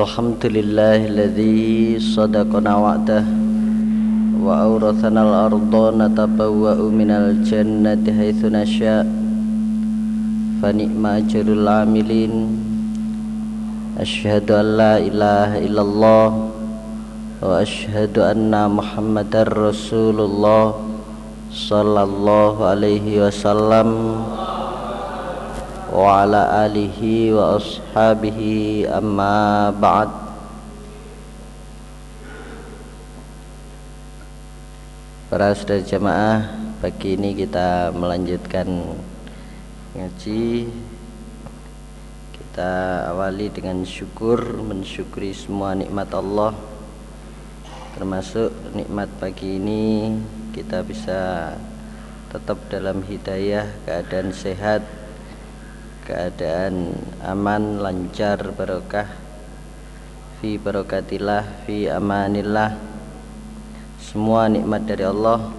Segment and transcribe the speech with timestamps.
[0.00, 3.24] الحمد لله الذي صدقنا وعده
[4.42, 9.06] وأورثنا الأرض نتبوأ من الجنة حيث نشاء
[10.62, 12.34] فنعم أجر العاملين
[14.00, 16.28] أشهد أن لا إله إلا الله
[17.42, 20.74] وأشهد أن محمد رسول الله
[21.52, 23.88] صلى الله عليه وسلم
[25.94, 26.98] وعلى آله
[27.38, 27.79] وأصحابه
[28.98, 29.34] أما
[29.80, 30.10] بعد
[35.26, 36.38] Para saudara jamaah
[36.78, 38.94] Pagi ini kita melanjutkan
[39.98, 40.70] Ngaji
[42.30, 42.70] Kita
[43.10, 46.54] awali dengan syukur Mensyukuri semua nikmat Allah
[47.98, 50.14] Termasuk nikmat pagi ini
[50.54, 51.52] Kita bisa
[52.30, 54.99] tetap dalam hidayah Keadaan sehat
[56.05, 59.05] keadaan aman lancar barokah.
[60.41, 62.73] Fi barokatillah fi amanillah.
[64.01, 65.53] Semua nikmat dari Allah.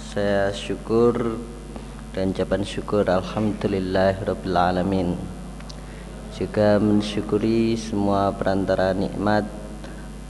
[0.00, 1.36] Saya syukur
[2.16, 5.08] dan jawaban syukur alhamdulillah rabbil alamin.
[6.32, 9.44] Juga mensyukuri semua perantara nikmat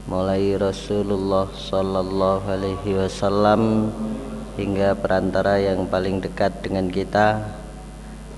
[0.07, 3.91] mulai Rasulullah sallallahu alaihi wasallam
[4.55, 7.43] hingga perantara yang paling dekat dengan kita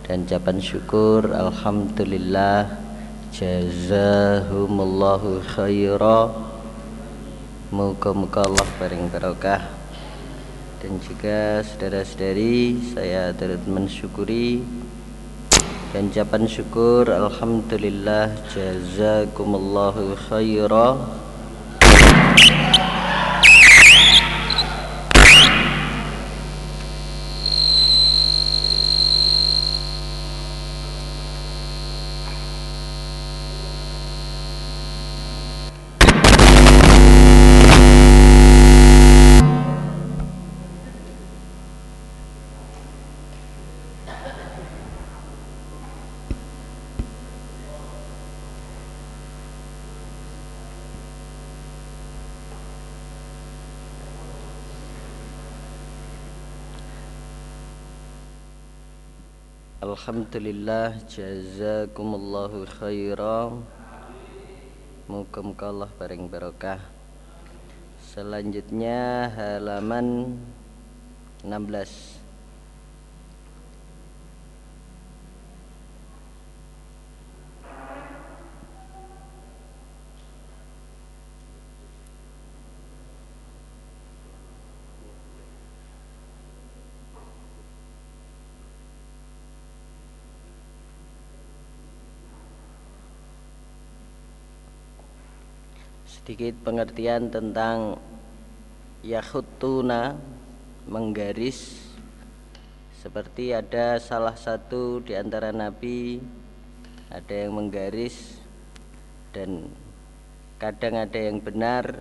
[0.09, 2.65] dan jawaban syukur Alhamdulillah
[3.29, 6.33] jazahumullahu khaira
[7.69, 9.69] muka-muka Allah paling barokah.
[10.81, 14.65] Dan juga saudara-saudari saya turut mensyukuri.
[15.93, 20.97] Dan jawaban syukur Alhamdulillah jazakumullahu khaira
[59.99, 63.67] Alhamdulillah jazakumullahu khairan
[65.11, 66.79] Muka-muka Allah bareng barokah.
[67.99, 70.39] Selanjutnya halaman
[71.43, 72.18] 16
[96.29, 97.97] sedikit pengertian tentang
[99.01, 100.13] yakhutuna
[100.85, 101.89] menggaris.
[103.01, 106.21] Seperti ada salah satu di antara nabi
[107.09, 108.37] ada yang menggaris
[109.33, 109.73] dan
[110.61, 111.97] kadang ada yang benar.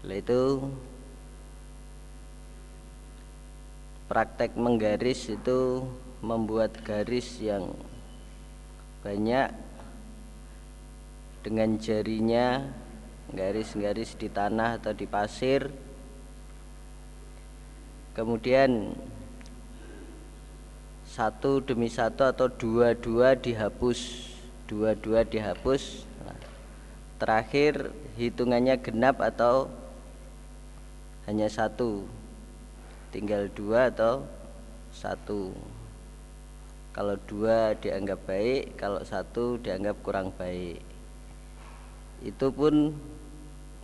[0.00, 0.72] Itu
[4.08, 5.84] praktek menggaris itu
[6.24, 7.76] membuat garis yang
[9.04, 9.52] banyak
[11.40, 12.68] dengan jarinya
[13.32, 15.72] garis-garis di tanah atau di pasir.
[18.12, 18.92] Kemudian
[21.06, 24.30] satu demi satu atau dua-dua dihapus
[24.70, 26.06] dua-dua dihapus.
[27.18, 29.68] Terakhir hitungannya genap atau
[31.26, 32.06] hanya satu?
[33.10, 34.24] Tinggal dua atau
[34.94, 35.52] satu?
[36.94, 40.89] Kalau dua dianggap baik kalau satu dianggap kurang baik
[42.20, 42.92] itu pun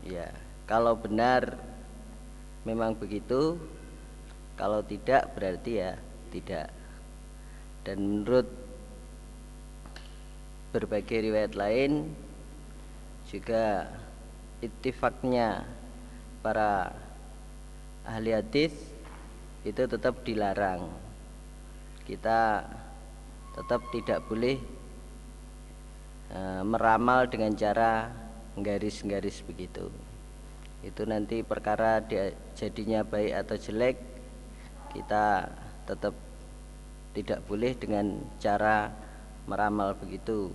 [0.05, 0.29] ya
[0.69, 1.57] kalau benar
[2.67, 3.57] memang begitu
[4.57, 5.93] kalau tidak berarti ya
[6.33, 6.69] tidak.
[7.87, 8.49] Dan menurut
[10.75, 12.11] berbagai riwayat lain
[13.31, 13.87] juga
[14.59, 15.63] ittifaknya
[16.43, 16.91] para
[18.03, 18.75] ahli hadis
[19.63, 20.91] itu tetap dilarang.
[22.03, 22.67] Kita
[23.55, 24.59] tetap tidak boleh
[26.31, 28.26] e, meramal dengan cara
[28.61, 29.93] garis-garis begitu.
[30.81, 33.97] Itu nanti perkara dia jadinya baik atau jelek
[34.97, 35.51] kita
[35.85, 36.15] tetap
[37.17, 38.93] tidak boleh dengan cara
[39.49, 40.53] meramal begitu.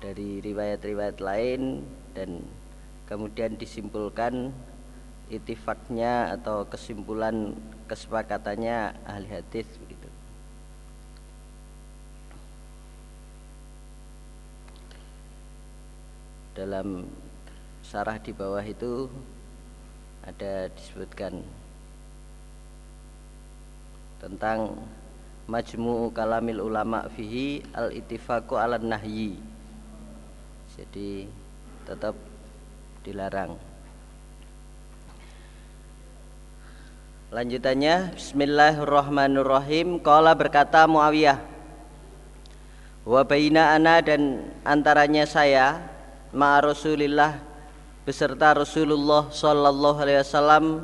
[0.00, 1.80] Dari riwayat-riwayat lain
[2.12, 2.44] dan
[3.08, 4.52] kemudian disimpulkan
[5.32, 7.56] itifaknya atau kesimpulan
[7.88, 10.08] kesepakatannya ahli hadis begitu.
[16.54, 17.02] Dalam
[17.82, 19.10] sarah di bawah itu
[20.22, 21.42] ada disebutkan
[24.22, 24.78] tentang
[25.50, 29.34] majmu'u kalamil ulama fihi al ittifaqu ala nahyi.
[30.78, 31.26] Jadi
[31.84, 32.14] tetap
[33.02, 33.58] dilarang.
[37.34, 39.98] Lanjutannya Bismillahirrahmanirrahim.
[39.98, 41.42] Qala berkata Muawiyah
[43.04, 45.93] Wa baina ana dan antaranya saya
[46.34, 47.38] Ma Rasulillah
[48.02, 50.82] Beserta Rasulullah Sallallahu alaihi wasallam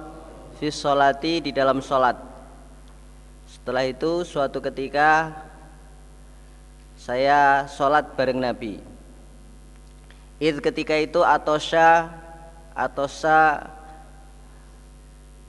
[0.62, 2.20] Fi sholati di dalam sholat.
[3.50, 5.34] Setelah itu suatu ketika
[6.94, 8.78] Saya sholat bareng Nabi.
[10.38, 12.12] Id ketika itu atosha
[12.76, 13.66] Atosa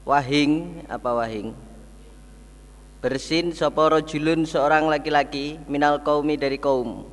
[0.03, 1.53] wahing apa wahing?
[3.00, 7.07] Bersin sapa rajulun seorang laki-laki minal kaumi dari kaum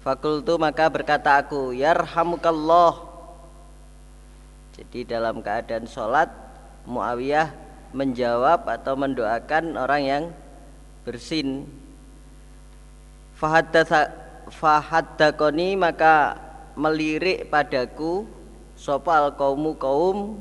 [0.00, 3.10] fakultu maka berkata aku yarhamukallah
[4.76, 6.32] jadi dalam keadaan sholat
[6.88, 7.52] Muawiyah
[7.92, 10.24] menjawab atau mendoakan orang yang
[11.04, 11.68] bersin
[14.48, 16.40] fahaddakoni maka
[16.78, 18.24] melirik padaku
[18.72, 20.40] sopal kaumu kaum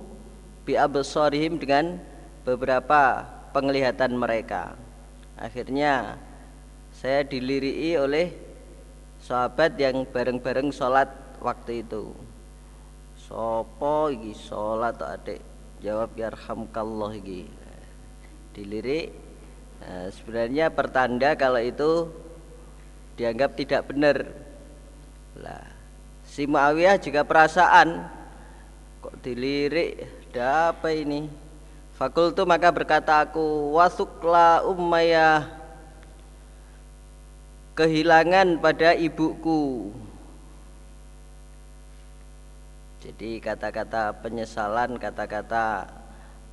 [0.63, 1.99] bi absarihim dengan
[2.47, 4.79] beberapa penglihatan mereka.
[5.35, 6.15] Akhirnya
[6.95, 8.31] saya dilirii oleh
[9.29, 11.05] sahabat yang bareng-bareng sholat
[11.37, 12.17] waktu itu.
[13.13, 15.37] Sopo iki sholat adik
[15.85, 17.45] jawab yarhamkallah iki.
[18.57, 19.13] Dilirik
[19.77, 22.09] nah, sebenarnya pertanda kalau itu
[23.21, 24.17] dianggap tidak benar.
[25.37, 25.61] Lah,
[26.25, 28.09] si Muawiyah juga perasaan
[28.99, 31.29] kok dilirik ada apa ini
[31.95, 35.58] fakultu maka berkata aku wasukla umayyah
[37.79, 39.87] kehilangan pada ibuku.
[42.99, 45.87] Jadi kata-kata penyesalan kata-kata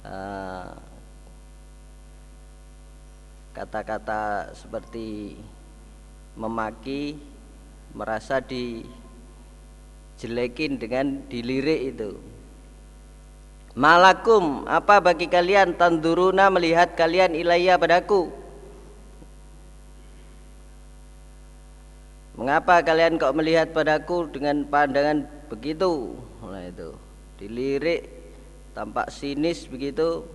[0.06, 0.70] uh,
[3.50, 5.34] kata-kata seperti
[6.38, 7.18] memaki
[7.90, 8.78] merasa dijelekin
[10.78, 12.14] dengan dilirik itu.
[13.74, 15.74] Malakum apa bagi kalian?
[15.74, 18.45] Tanduruna melihat kalian ilayya padaku
[22.36, 26.12] Mengapa kalian kok melihat padaku dengan pandangan begitu
[26.44, 26.92] Nah itu
[27.40, 28.04] dilirik
[28.76, 30.28] tampak sinis begitu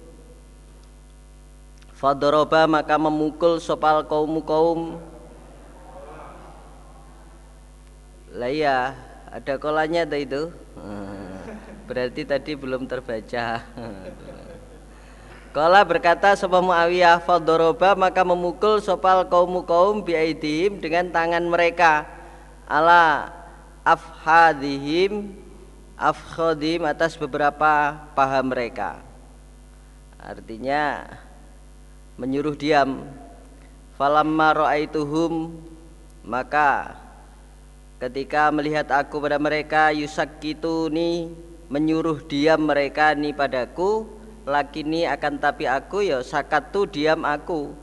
[1.94, 4.98] Fadoroba maka memukul sopal kaum kaum
[8.34, 8.98] Lah iya
[9.30, 11.22] ada kolanya itu hmm.
[11.92, 13.60] Berarti tadi belum terbaca.
[15.52, 22.08] Kala berkata sapa Muawiyah fadoroba maka memukul sopal kaum kaum biaidihim dengan tangan mereka
[22.64, 23.36] ala
[23.84, 25.36] afhadihim
[26.00, 29.04] afkhodim atas beberapa paha mereka.
[30.16, 31.04] Artinya
[32.16, 33.04] menyuruh diam.
[34.00, 35.52] Falamma ra'aituhum
[36.24, 36.96] maka
[38.00, 41.28] ketika melihat aku pada mereka yusakituni
[41.68, 47.74] menyuruh diam mereka ni padaku lakini akan tapi aku ya sakatu diam aku.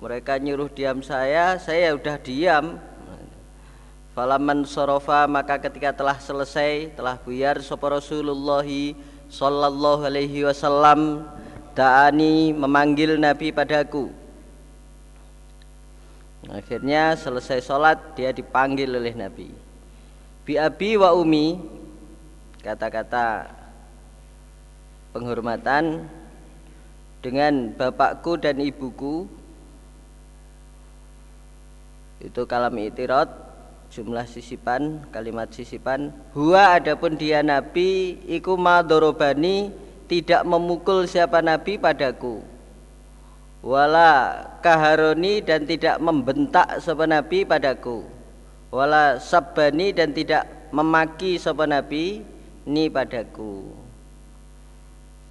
[0.00, 2.80] Mereka nyuruh diam saya saya udah diam.
[4.10, 8.66] Falaman sorofa maka ketika telah selesai telah buyar sapa Rasulullah
[9.30, 11.22] sallallahu alaihi wasallam
[11.70, 14.10] Ta'ani memanggil Nabi padaku.
[16.50, 19.54] Akhirnya selesai sholat dia dipanggil oleh Nabi.
[20.42, 21.60] Bi abi wa umi
[22.64, 23.59] kata-kata
[25.10, 26.06] penghormatan
[27.20, 29.28] dengan bapakku dan ibuku.
[32.20, 33.32] Itu kalam itirat
[33.90, 36.12] jumlah sisipan kalimat sisipan.
[36.36, 39.72] Huwa adapun dia nabi iku madorobani
[40.04, 42.44] tidak memukul siapa nabi padaku.
[43.60, 48.04] Wala kaharoni dan tidak membentak siapa nabi padaku.
[48.72, 52.22] Wala sabbani dan tidak memaki siapa nabi
[52.68, 53.79] ini padaku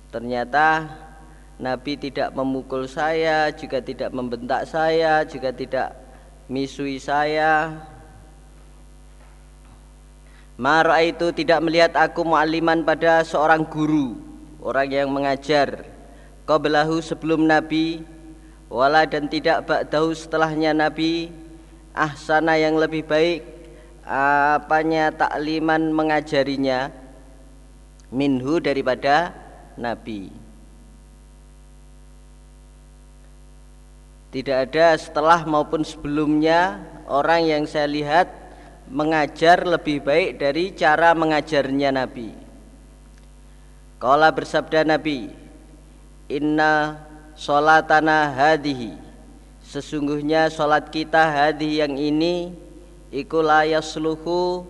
[0.10, 0.90] ternyata
[1.60, 5.92] Nabi tidak memukul saya juga tidak membentak saya juga tidak
[6.48, 7.84] misui saya.
[10.60, 14.20] Mara itu tidak melihat aku mu'aliman pada seorang guru
[14.60, 15.88] Orang yang mengajar.
[16.44, 18.04] Qablahu sebelum Nabi
[18.68, 21.32] Wala dan tidak ba'dahu setelahnya Nabi
[21.96, 23.48] Ahsana yang lebih baik
[24.04, 26.92] Apanya takliman mengajarinya
[28.12, 29.32] Minhu daripada
[29.80, 30.28] Nabi
[34.30, 38.30] Tidak ada setelah maupun sebelumnya Orang yang saya lihat
[38.90, 42.34] mengajar lebih baik dari cara mengajarnya Nabi.
[44.02, 45.30] Kala bersabda Nabi,
[46.30, 46.98] Inna
[47.38, 48.96] solatana hadihi
[49.66, 52.56] Sesungguhnya solat kita hadhi yang ini
[53.12, 54.66] Iku yasluhu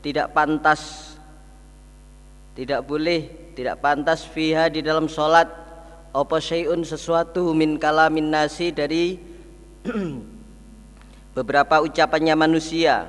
[0.00, 1.14] tidak pantas
[2.56, 5.44] Tidak boleh, tidak pantas fiha di dalam solat
[6.16, 9.20] Apa syai'un sesuatu min kalamin nasi dari
[11.38, 13.06] beberapa ucapannya manusia.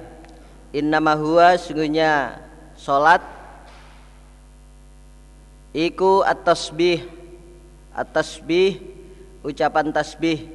[0.69, 2.37] Innama huwa sungguhnya
[2.77, 3.23] salat
[5.73, 7.07] iku at-tasbih.
[7.95, 8.85] At-tasbih
[9.41, 10.45] ucapan tasbih.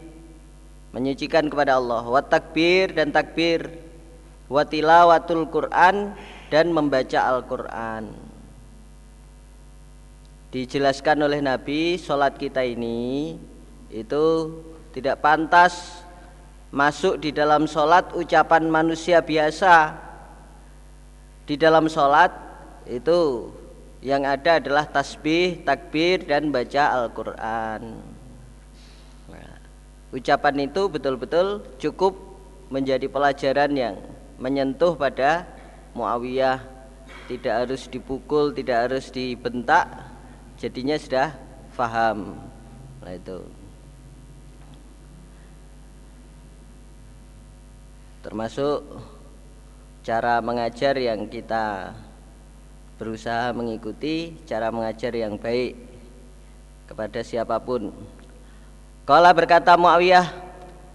[0.94, 2.06] Menyucikan kepada Allah.
[2.06, 3.74] Wa takbir dan takbir.
[4.46, 6.14] Wa tilawatul Quran
[6.46, 8.25] dan membaca Al-Quran
[10.56, 13.36] dijelaskan oleh Nabi sholat kita ini
[13.92, 14.24] itu
[14.96, 16.00] tidak pantas
[16.72, 19.92] masuk di dalam sholat ucapan manusia biasa
[21.44, 22.32] di dalam sholat
[22.88, 23.52] itu
[24.00, 27.98] yang ada adalah tasbih, takbir dan baca Al-Quran.
[30.14, 32.14] Ucapan itu betul-betul cukup
[32.70, 33.98] menjadi pelajaran yang
[34.38, 35.42] menyentuh pada
[35.98, 36.62] Muawiyah.
[37.26, 40.05] Tidak harus dipukul, tidak harus dibentak,
[40.56, 41.36] jadinya sudah
[41.76, 42.36] faham.
[43.04, 43.44] Nah itu.
[48.24, 48.82] Termasuk
[50.02, 51.94] cara mengajar yang kita
[52.96, 55.76] berusaha mengikuti cara mengajar yang baik
[56.88, 57.92] kepada siapa pun.
[59.06, 60.26] Kala berkata Muawiyah,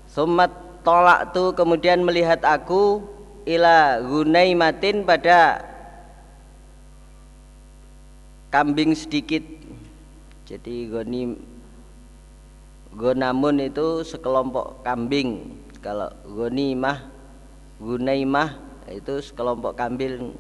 [0.10, 0.52] "Summat
[0.84, 3.06] tolak tu kemudian melihat aku
[3.48, 5.71] ila gunaimatin pada
[8.52, 9.42] kambing sedikit.
[10.46, 11.40] Jadi goni
[12.92, 15.56] gonamun itu sekelompok kambing.
[15.82, 17.10] Kalau gonimah
[17.82, 18.62] gunaimah
[18.94, 20.38] itu sekelompok kambing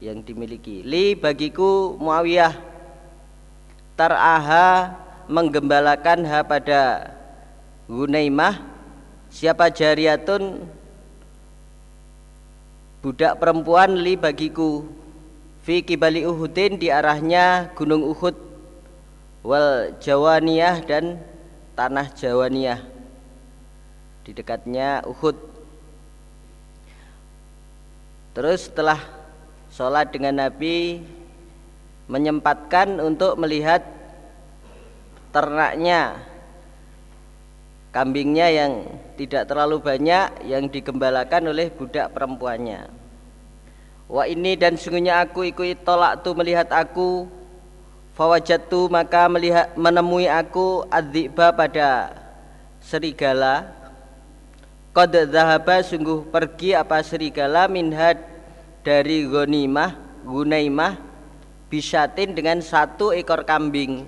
[0.00, 2.56] yang dimiliki li bagiku Muawiyah
[3.92, 4.96] taraha
[5.28, 7.12] menggembalakan ha pada
[7.84, 8.64] Gunaimah
[9.28, 10.64] siapa jariatun
[13.04, 14.88] budak perempuan li bagiku
[15.64, 18.36] fi kibali Uhudin di arahnya gunung Uhud
[19.40, 21.18] wal Jawaniyah dan
[21.72, 22.84] tanah Jawaniyah
[24.24, 25.54] di dekatnya Uhud
[28.34, 28.98] Terus setelah
[29.70, 31.06] sholat dengan Nabi
[32.10, 33.86] menyempatkan untuk melihat
[35.30, 36.18] ternaknya
[37.94, 38.72] kambingnya yang
[39.14, 43.03] tidak terlalu banyak yang digembalakan oleh budak perempuannya.
[44.04, 47.24] Wa ini dan sungguhnya aku ikut tolak tu melihat aku
[48.14, 52.12] fawajatu maka melihat menemui aku adziba pada
[52.84, 53.84] serigala
[54.94, 58.14] Qad zahaba sungguh pergi apa serigala minhad
[58.86, 60.94] dari gonimah gunaimah
[61.66, 64.06] bisatin dengan satu ekor kambing.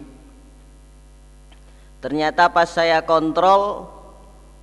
[1.99, 3.91] Ternyata pas saya kontrol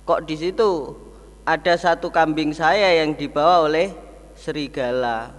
[0.08, 0.96] kok di situ
[1.44, 3.92] ada satu kambing saya yang dibawa oleh
[4.44, 5.32] serigala.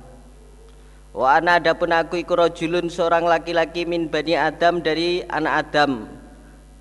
[1.13, 6.09] Wa ana adapun aku iku rajulun seorang laki-laki min bani Adam dari anak Adam.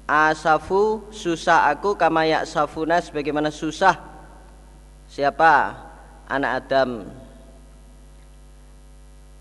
[0.09, 3.97] Asafu susah aku kama safuna sebagaimana susah
[5.09, 5.77] siapa?
[6.25, 6.91] Anak Adam.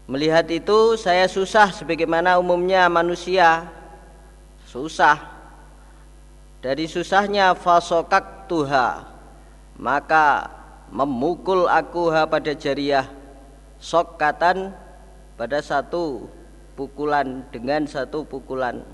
[0.03, 3.71] Melihat itu saya susah sebagaimana umumnya manusia.
[4.67, 5.15] Susah.
[6.59, 9.07] Dari susahnya fasokak tuha.
[9.79, 10.47] Maka
[10.93, 13.09] memukul aku ha pada jariah
[13.81, 14.69] sokatan
[15.33, 16.29] pada satu
[16.77, 18.85] pukulan dengan satu pukulan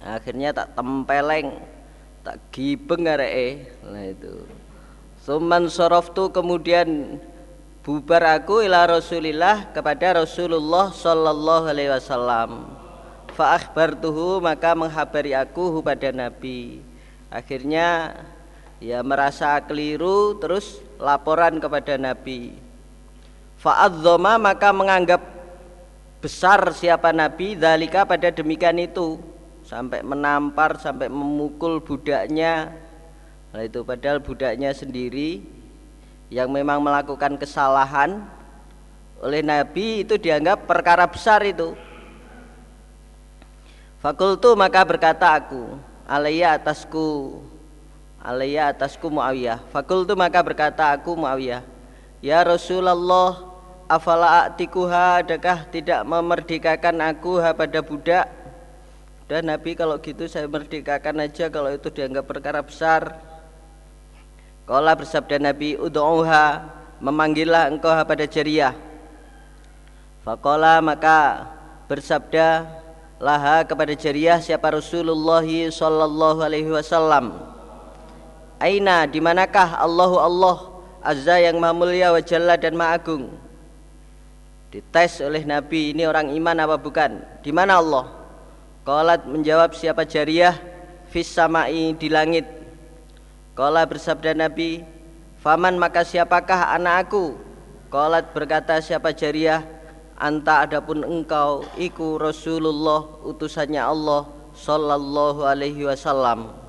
[0.00, 1.60] akhirnya tak tempeleng
[2.24, 4.34] tak gibeng areke nah itu
[5.26, 5.66] Suman
[6.14, 7.18] tu kemudian
[7.82, 12.70] bubar aku ila Rasulillah kepada Rasulullah sallallahu alaihi wasallam.
[13.34, 16.78] Fa akhbartuhu maka menghabari aku kepada Nabi.
[17.26, 18.22] Akhirnya
[18.78, 22.56] ya merasa keliru terus laporan kepada Nabi.
[23.60, 25.22] Fa'adzoma maka menganggap
[26.20, 29.20] besar siapa Nabi dalika pada demikian itu
[29.64, 32.72] sampai menampar sampai memukul budaknya
[33.50, 35.42] nah itu padahal budaknya sendiri
[36.30, 38.26] yang memang melakukan kesalahan
[39.22, 41.72] oleh Nabi itu dianggap perkara besar itu.
[44.04, 47.40] Fakultu maka berkata aku, alaiya atasku,
[48.26, 49.62] alaiya atasku Muawiyah.
[49.70, 51.62] Fakultu maka berkata aku Muawiyah,
[52.18, 53.46] ya Rasulullah,
[53.86, 58.26] afala atikuha adakah tidak memerdekakan aku pada budak?
[59.30, 63.14] Dan Nabi kalau gitu saya merdekakan aja kalau itu dianggap perkara besar.
[64.66, 66.66] Kala bersabda Nabi, ud'uha,
[66.98, 68.74] memanggillah engkau pada jariah
[70.26, 71.46] Fakola maka
[71.86, 72.66] bersabda
[73.22, 77.55] laha kepada jariah siapa Rasulullah sallallahu alaihi wasallam.
[78.56, 80.56] Aina di manakah Allahu Allah
[81.04, 83.30] Azza yang Maha Mulia wa Jalla dan Maha Agung.
[84.72, 87.22] Dites oleh Nabi ini orang iman apa bukan?
[87.44, 88.10] Di mana Allah?
[88.82, 90.56] Qalat menjawab siapa jariah
[91.12, 92.48] fis samai di langit.
[93.54, 94.82] Qala bersabda Nabi,
[95.38, 97.38] "Faman maka siapakah anak aku?"
[97.86, 99.62] Qalat berkata siapa jariah,
[100.18, 106.65] anta adapun engkau iku Rasulullah utusannya Allah sallallahu alaihi wasallam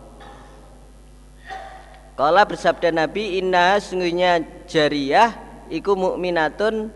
[2.18, 5.38] Kala bersabda Nabi inna sungguhnya jariyah
[5.70, 6.90] iku mukminatun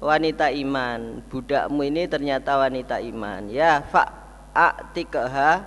[0.00, 1.20] wanita iman.
[1.28, 3.52] Budakmu ini ternyata wanita iman.
[3.52, 4.08] Ya fa
[4.56, 5.60] a'tikaha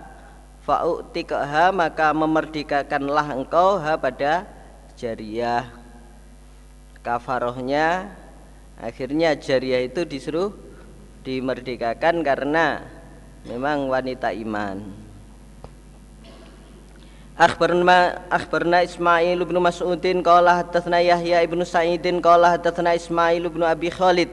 [0.65, 4.49] fa'u'tikaha maka memerdekakanlah engkau ha pada
[4.97, 5.69] jariyah
[7.05, 8.09] kafarohnya
[8.81, 10.49] akhirnya jariah itu disuruh
[11.21, 12.81] dimerdekakan karena
[13.45, 15.04] memang wanita iman
[17.35, 23.91] Akhbarna akhbarna Ismail bin Mas'udin qala hadatsana Yahya ibnu Sa'idin qala hadatsana Ismail bin Abi
[23.91, 24.31] Khalid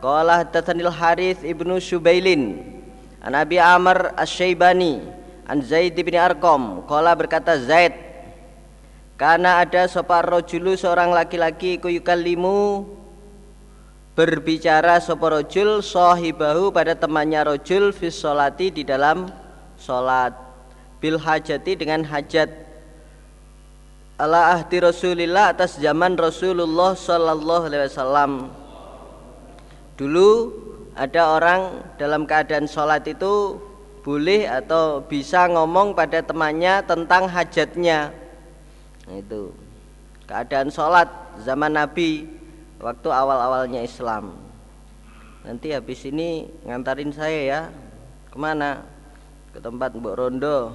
[0.00, 2.56] qala hadatsana Al-Harits ibnu Subailin
[3.20, 5.04] an Abi Amr Asy-Syaibani
[5.44, 7.92] an Zaid bin Arqam qala berkata Zaid
[9.20, 12.88] karena ada sopar rojulu seorang laki-laki kuyukallimu
[14.16, 19.28] berbicara sapa rajul sahibahu pada temannya rajul fi sholati di dalam
[19.76, 20.51] salat
[21.02, 22.46] bil hajati dengan hajat
[24.22, 28.32] ala ahdi Rasulillah atas zaman Rasulullah sallallahu alaihi wasallam
[29.98, 30.54] dulu
[30.94, 31.60] ada orang
[31.98, 33.58] dalam keadaan sholat itu
[34.06, 38.14] boleh atau bisa ngomong pada temannya tentang hajatnya
[39.10, 39.50] nah, itu
[40.30, 41.10] keadaan sholat
[41.42, 42.24] zaman Nabi
[42.82, 44.34] waktu awal-awalnya Islam.
[45.46, 47.60] Nanti habis ini ngantarin saya ya
[48.30, 48.82] ke mana?
[49.52, 50.72] Ke tempat Mbok Rondo.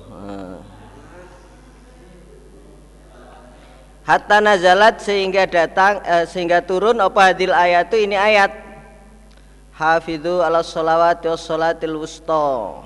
[4.06, 8.06] Hatta nazalat sehingga datang eh, sehingga turun apa hadil ayat itu?
[8.06, 8.52] Ini ayat.
[9.74, 12.86] Hafidhu ala salawati was salatil wusta.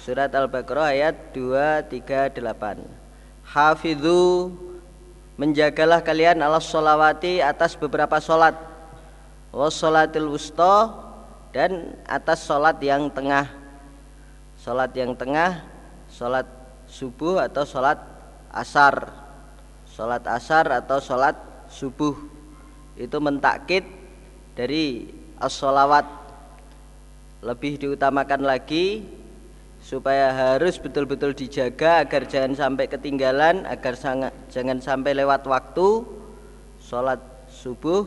[0.00, 2.40] Surat Al-Baqarah ayat 238
[3.44, 4.48] Hafidhu
[5.36, 8.56] menjagalah kalian ala sholawati atas beberapa sholat.
[9.50, 10.94] Wassolatil wusta
[11.50, 13.59] dan atas sholat yang tengah
[14.60, 15.64] sholat yang tengah
[16.12, 16.44] sholat
[16.84, 17.96] subuh atau sholat
[18.52, 19.08] asar.
[19.88, 21.36] Sholat asar atau sholat
[21.72, 22.12] subuh.
[23.00, 23.84] Itu mentakkit
[24.52, 25.08] dari
[25.40, 26.20] as-sholawat.
[27.40, 29.08] Lebih diutamakan lagi
[29.80, 36.04] supaya harus betul-betul dijaga agar jangan sampai ketinggalan agar sangat, jangan sampai lewat waktu
[36.84, 37.16] sholat
[37.48, 38.04] subuh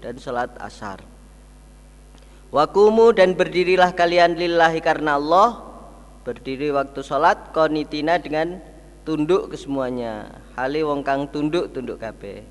[0.00, 1.04] dan sholat asar.
[2.48, 5.69] Wakumu dan berdirilah kalian lillahi karena Allah
[6.30, 8.62] berdiri waktu sholat konitina dengan
[9.02, 10.38] tunduk ke semuanya.
[10.54, 12.46] Hali wong kang tunduk tunduk kabe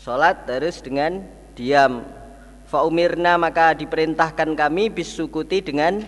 [0.00, 1.20] sholat harus dengan
[1.52, 2.00] diam.
[2.64, 6.00] Faumirna maka diperintahkan kami bisukuti dengan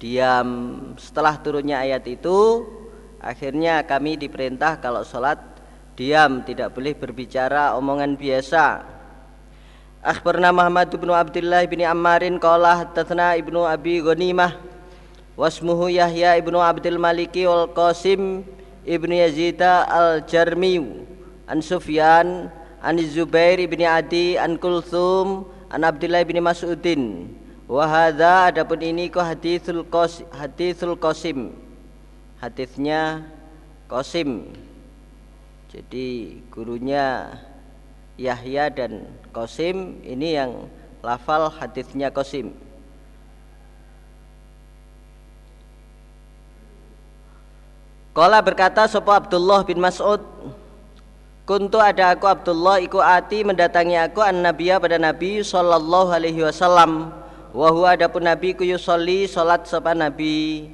[0.00, 0.48] diam.
[0.96, 2.64] Setelah turunnya ayat itu
[3.20, 5.36] akhirnya kami diperintah kalau sholat
[6.00, 8.96] diam tidak boleh berbicara omongan biasa.
[10.00, 14.77] Akhbarna Muhammad bin Abdullah bin Ammarin qala hadatsana Ibnu Abi Ghanimah
[15.38, 18.42] wasmuhu Yahya ibnu Abdul Maliki wal Qasim
[18.82, 21.06] ibnu Yazid al Jarmi
[21.46, 22.50] an Sufyan
[22.82, 27.30] an Zubair ibni Adi an Kulthum an Abdullah bin Mas'udin
[27.68, 31.52] Wahada adapun ini ku hadithul qos hadithul qasim.
[32.40, 33.28] Hadisnya
[33.92, 34.48] Qasim.
[35.68, 37.36] Jadi gurunya
[38.16, 39.04] Yahya dan
[39.36, 40.64] Qasim ini yang
[41.04, 42.56] lafal hadisnya Qasim.
[48.18, 50.18] Kala berkata sopo Abdullah bin Mas'ud?
[51.46, 57.14] Kuntu ada aku Abdullah iku ati mendatangi aku an nabiya pada Nabi sallallahu alaihi wasallam.
[57.54, 60.66] Wa huwa adapun nabi ku yusolli salat sapa nabi.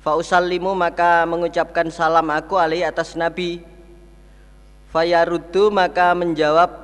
[0.00, 3.60] Fa usallimu maka mengucapkan salam aku alaihi atas nabi.
[4.88, 6.80] Fayaruddu maka menjawab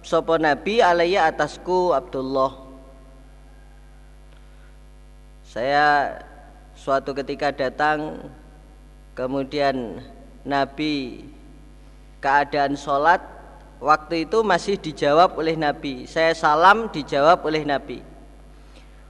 [0.00, 2.64] sapa nabi alaihi atasku Abdullah.
[5.44, 6.16] Saya
[6.72, 8.24] suatu ketika datang
[9.14, 10.02] kemudian
[10.44, 11.24] Nabi
[12.18, 13.22] keadaan sholat
[13.80, 16.04] waktu itu masih dijawab oleh Nabi.
[16.04, 18.02] Saya salam dijawab oleh Nabi.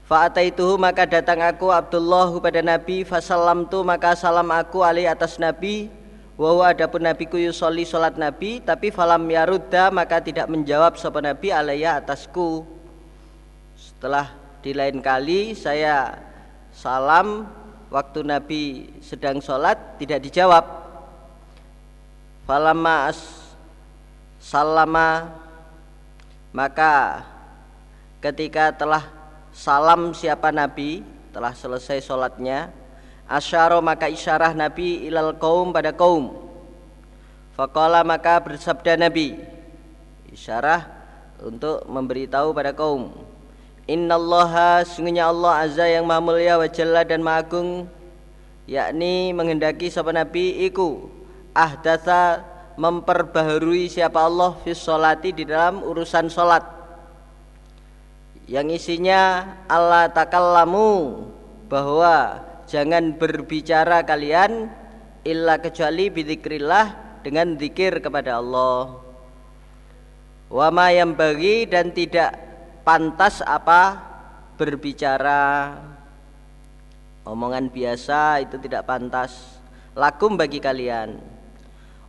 [0.04, 3.02] Fa'ataituhu maka datang aku Abdullah pada Nabi.
[3.08, 5.88] Fasalam tu maka salam aku alih atas Nabi.
[6.34, 11.54] Wahu adapun Nabi ku yusoli solat Nabi Tapi falam yarudda maka tidak menjawab sopan Nabi
[11.54, 12.66] alaiya atasku.
[13.78, 16.18] Setelah di lain kali saya
[16.74, 17.46] salam
[17.92, 20.64] Waktu Nabi sedang sholat tidak dijawab.
[22.44, 23.20] Falamma as
[24.36, 25.32] salama
[26.54, 27.26] Maka
[28.22, 29.02] ketika telah
[29.50, 31.02] salam siapa Nabi
[31.34, 32.70] telah selesai sholatnya
[33.26, 36.30] asyara maka isyarah Nabi ilal kaum pada kaum.
[37.58, 39.34] Faqala maka bersabda Nabi
[40.30, 40.86] isyarah
[41.42, 43.33] untuk memberitahu pada kaum
[43.84, 47.84] Innallaha sungguhnya Allah azza yang maha mulia wa jalla dan maha agung
[48.64, 51.12] yakni menghendaki sapa Nabi iku
[51.52, 52.40] ahdatsa
[52.80, 56.64] memperbaharui siapa Allah fis solati di dalam urusan solat
[58.48, 61.24] yang isinya Allah takallamu
[61.68, 64.68] bahwa jangan berbicara kalian
[65.24, 69.00] illa kecuali bidzikrillah dengan zikir kepada Allah.
[70.52, 72.43] Wama yang bagi dan tidak
[72.84, 73.98] pantas apa
[74.60, 75.74] berbicara?
[77.24, 79.58] Omongan biasa itu tidak pantas.
[79.96, 81.16] Lakum bagi kalian.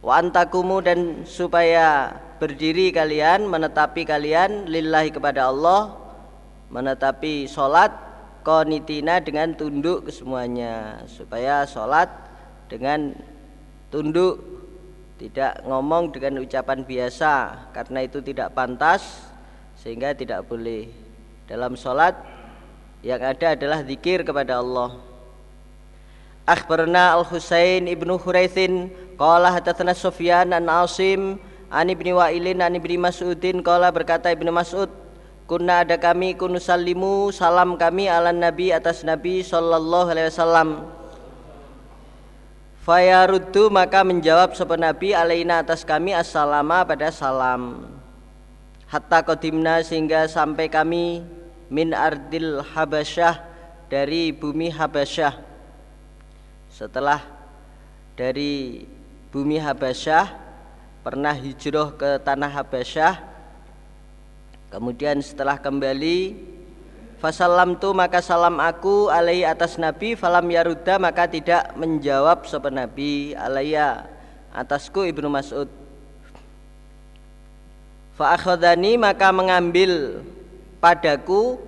[0.03, 5.95] Wa antakumu dan supaya berdiri kalian menetapi kalian lillahi kepada Allah
[6.69, 7.95] menetapi sholat
[8.45, 12.11] konitina dengan tunduk ke semuanya supaya sholat
[12.67, 13.15] dengan
[13.89, 14.37] tunduk
[15.15, 17.33] tidak ngomong dengan ucapan biasa
[17.71, 19.24] karena itu tidak pantas
[19.85, 20.89] sehingga tidak boleh
[21.45, 22.17] dalam sholat
[23.05, 24.97] yang ada adalah zikir kepada Allah
[26.49, 31.37] Akhbarna Al-Husain ibnu Huraithin Qala hadatsana Sufyan an Asim
[31.69, 34.89] An ibni Wa'ilin an ibni Mas'udin Qala berkata ibnu Mas'ud
[35.45, 40.89] Kunna ada kami kunusallimu salam kami ala nabi atas nabi sallallahu alaihi wasallam.
[42.81, 47.85] Fayaruddu maka menjawab sapa nabi alaina atas kami assalama pada salam.
[48.85, 51.25] Hatta kodimna sehingga sampai kami
[51.73, 53.41] min ardil habasyah
[53.89, 55.33] dari bumi habasyah.
[56.69, 57.21] Setelah
[58.13, 58.85] dari
[59.33, 60.29] bumi habasyah
[61.01, 63.21] pernah hijrah ke tanah habasyah.
[64.69, 66.53] Kemudian setelah kembali
[67.15, 70.13] Fasalam tu maka salam aku alaihi atas Nabi.
[70.19, 74.05] Falam yaruda maka tidak menjawab sopan Nabi alaiya
[74.51, 75.65] atasku Ibnu Mas'ud
[78.15, 80.23] Fa'akhadani maka mengambil
[80.79, 81.59] padaku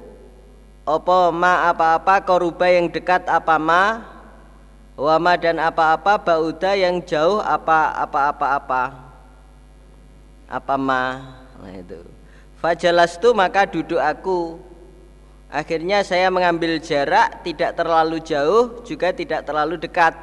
[0.88, 4.08] Opo ma apa-apa koruba yang dekat apa ma
[4.96, 8.84] Wama dan apa-apa bauda yang jauh apa apa-apa apa
[10.48, 11.04] Apa ma?
[11.60, 12.02] Nah itu.
[12.64, 14.58] Fajalastu maka duduk aku.
[15.52, 20.16] Akhirnya saya mengambil jarak Tidak terlalu jauh Juga tidak terlalu dekat.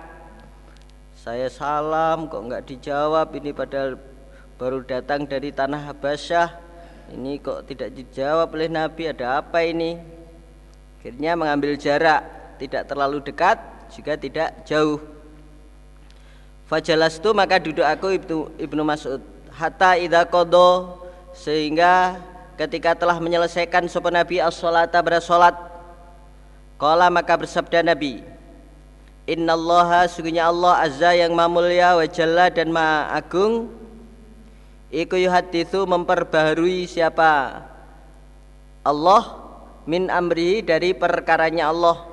[1.13, 4.14] Saya salam kok nggak dijawab Ini padahal
[4.55, 6.49] baru datang dari tanah Habasyah
[7.15, 9.99] Ini kok tidak dijawab oleh Nabi Ada apa ini?
[10.99, 12.23] Akhirnya mengambil jarak
[12.63, 13.59] Tidak terlalu dekat
[13.93, 14.99] Juga tidak jauh.
[16.65, 19.21] Fajalastu maka duduk aku Ibnu, Ibnu Mas'ud.
[19.55, 20.99] Hatta idha kodo
[21.31, 22.19] sehingga
[22.59, 25.55] ketika telah menyelesaikan sopan Nabi as-salata bersolat
[26.75, 28.23] Kala maka bersabda Nabi
[29.31, 33.23] Innallaha sungguhnya Allah azza yang maha mulia wa jalla dan maha
[34.95, 37.67] Iku yuhadithu memperbaharui siapa?
[38.87, 39.23] Allah
[39.91, 42.07] min amrihi dari perkaranya Allah.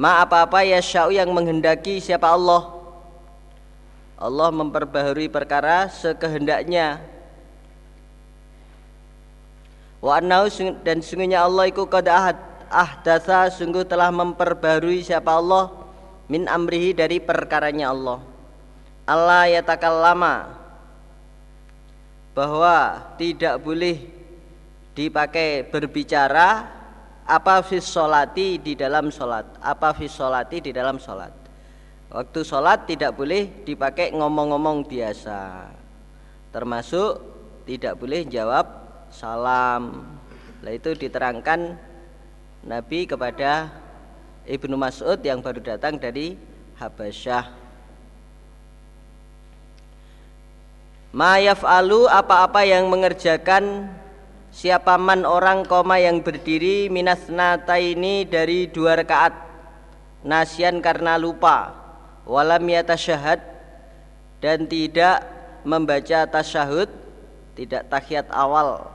[0.00, 2.72] Ma apa-apa ya sya'u yang menghendaki siapa Allah?
[4.16, 7.04] Allah memperbaharui perkara sekehendaknya.
[10.00, 10.48] Wa annahu
[10.80, 12.08] dan sungguhnya Allah iku qad
[12.72, 15.68] ahdatsa sungguh telah memperbarui siapa Allah
[16.32, 18.24] min amrihi dari perkaranya Allah.
[19.04, 20.61] Allah yatakallama
[22.32, 24.08] bahwa tidak boleh
[24.92, 26.68] dipakai berbicara
[27.22, 27.86] apa fis
[28.34, 30.16] di dalam solat apa fis
[30.48, 31.42] di dalam solat
[32.12, 35.64] Waktu sholat tidak boleh dipakai ngomong-ngomong biasa.
[36.52, 37.24] Termasuk
[37.64, 38.68] tidak boleh jawab
[39.08, 40.12] salam.
[40.60, 41.72] Nah itu diterangkan
[42.68, 43.72] Nabi kepada
[44.44, 46.36] Ibnu Mas'ud yang baru datang dari
[46.76, 47.61] Habasyah
[51.12, 53.92] Ma yaf'alu apa-apa yang mengerjakan
[54.52, 57.24] Siapa man orang koma yang berdiri minas
[57.80, 59.32] ini dari dua rakaat.
[60.24, 61.72] Nasian karna lupa.
[62.24, 63.40] Walam yatasyahad
[64.40, 65.26] Dan tidak
[65.68, 66.88] membaca tasyahud
[67.58, 68.88] Tidak tahiyat awal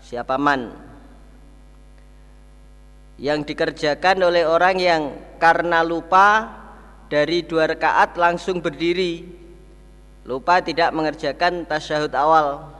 [0.00, 0.72] Siapa man.
[3.20, 5.02] Yang dikerjakan oleh orang yang
[5.36, 6.48] karena lupa
[7.12, 9.43] Dari dua rakaat langsung berdiri
[10.24, 12.72] Lupa tidak mengerjakan tasyahud awal.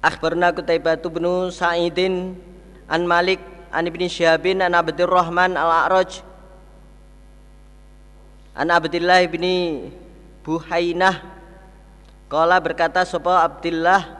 [0.00, 2.32] Akhbarna Qutaibah bin Sa'idin
[2.88, 6.24] an Malik an Ibnu Syihabin an Abdurrahman al-A'raj
[8.56, 9.44] an Abdullah bin
[10.40, 11.20] Buhainah
[12.32, 14.18] Kala berkata sapa Abdullah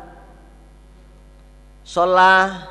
[1.80, 2.68] Sholah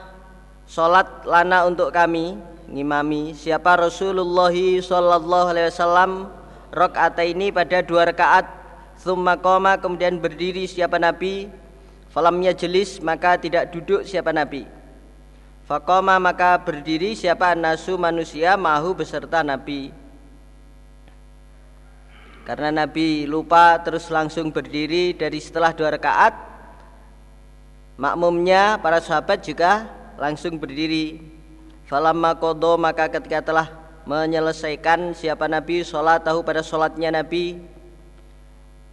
[0.69, 2.38] Sholat lana untuk kami
[2.69, 6.38] Ngimami Siapa Rasulullah Sallallahu alaihi wasallam
[6.69, 8.45] Rokaat ini pada dua rakaat
[8.99, 11.49] Thumma koma kemudian berdiri siapa Nabi
[12.10, 14.65] Falamnya jelis maka tidak duduk siapa Nabi.
[15.69, 19.93] Fakoma maka berdiri siapa nasu manusia mahu beserta Nabi.
[22.49, 26.34] Karena Nabi lupa terus langsung berdiri dari setelah dua rakaat.
[28.01, 29.86] Makmumnya para sahabat juga
[30.17, 31.21] langsung berdiri.
[31.86, 33.69] Falamma kodo maka ketika telah
[34.10, 37.62] menyelesaikan siapa Nabi sholat tahu pada sholatnya Nabi.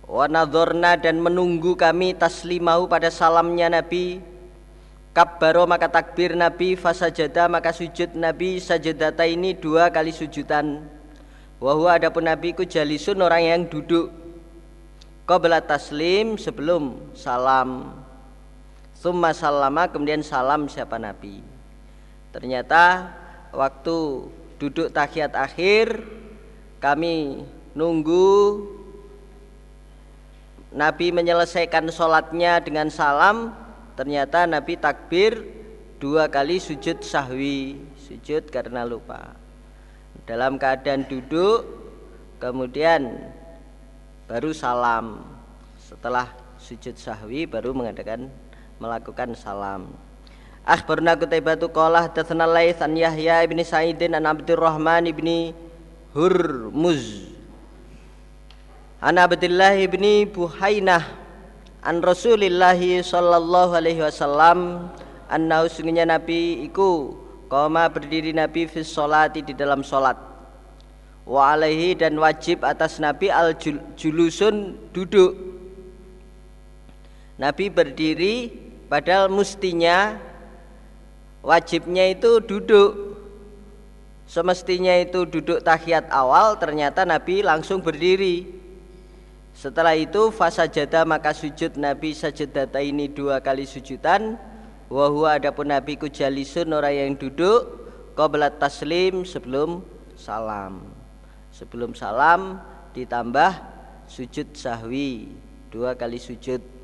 [0.05, 4.21] Wanadorna dan menunggu kami taslimahu pada salamnya Nabi.
[5.17, 8.61] Kabbaro maka takbir Nabi Fasajada maka sujud Nabi.
[8.61, 10.85] Sajadata ini dua kali sujudan.
[11.57, 14.13] Wahua adapun Nabi ku jalisun orang yang duduk.
[15.25, 18.05] Qabla taslim sebelum salam.
[18.93, 21.41] Summa salama kemudian salam siapa Nabi.
[22.31, 23.11] Ternyata
[23.57, 23.97] waktu
[24.57, 26.05] duduk tahiyat akhir
[26.77, 27.43] Kami
[27.73, 28.63] nunggu
[30.77, 33.57] Nabi menyelesaikan sholatnya dengan salam.
[33.97, 35.41] Ternyata Nabi takbir
[35.97, 37.81] dua kali sujud sahwi.
[37.97, 39.33] Sujud karena lupa.
[40.29, 41.65] Dalam keadaan duduk
[42.37, 43.33] kemudian
[44.29, 45.25] baru salam.
[45.81, 46.29] Setelah
[46.61, 48.29] sujud sahwi baru mengadakan
[48.77, 49.97] melakukan salam
[50.67, 55.55] Akhbarna Qutaibatu qala hadatsana Laits an Yahya ibni Sa'idin an Abdurrahman ibni
[56.11, 57.31] Hurmuz.
[58.99, 61.07] An Abdullah ibni Buhainah
[61.87, 64.91] An Rasulillah sallallahu alaihi wasallam
[65.31, 67.15] Anna sungguhnya Nabi iku
[67.47, 70.19] Koma berdiri Nabi fis solati di dalam solat
[71.27, 73.59] Wa alaihi dan wajib atas Nabi al
[73.99, 75.35] julusun duduk.
[77.35, 78.55] Nabi berdiri
[78.87, 80.23] padahal mustinya
[81.47, 83.15] wajibnya itu duduk.
[84.27, 88.51] Semestinya itu duduk tahiyat awal ternyata Nabi langsung berdiri.
[89.55, 91.79] Setelah itu fasajada maka sujud.
[91.79, 94.35] Nabi sajadata ini dua kali sujudan.
[94.91, 97.87] Wahua adapun Nabi kujalisun orang yang duduk
[98.19, 99.87] Qoblat taslim sebelum
[100.19, 100.83] salam.
[101.55, 102.59] Sebelum salam
[102.97, 103.53] ditambah
[104.11, 105.31] sujud sahwi.
[105.71, 106.76] Dua kali sujud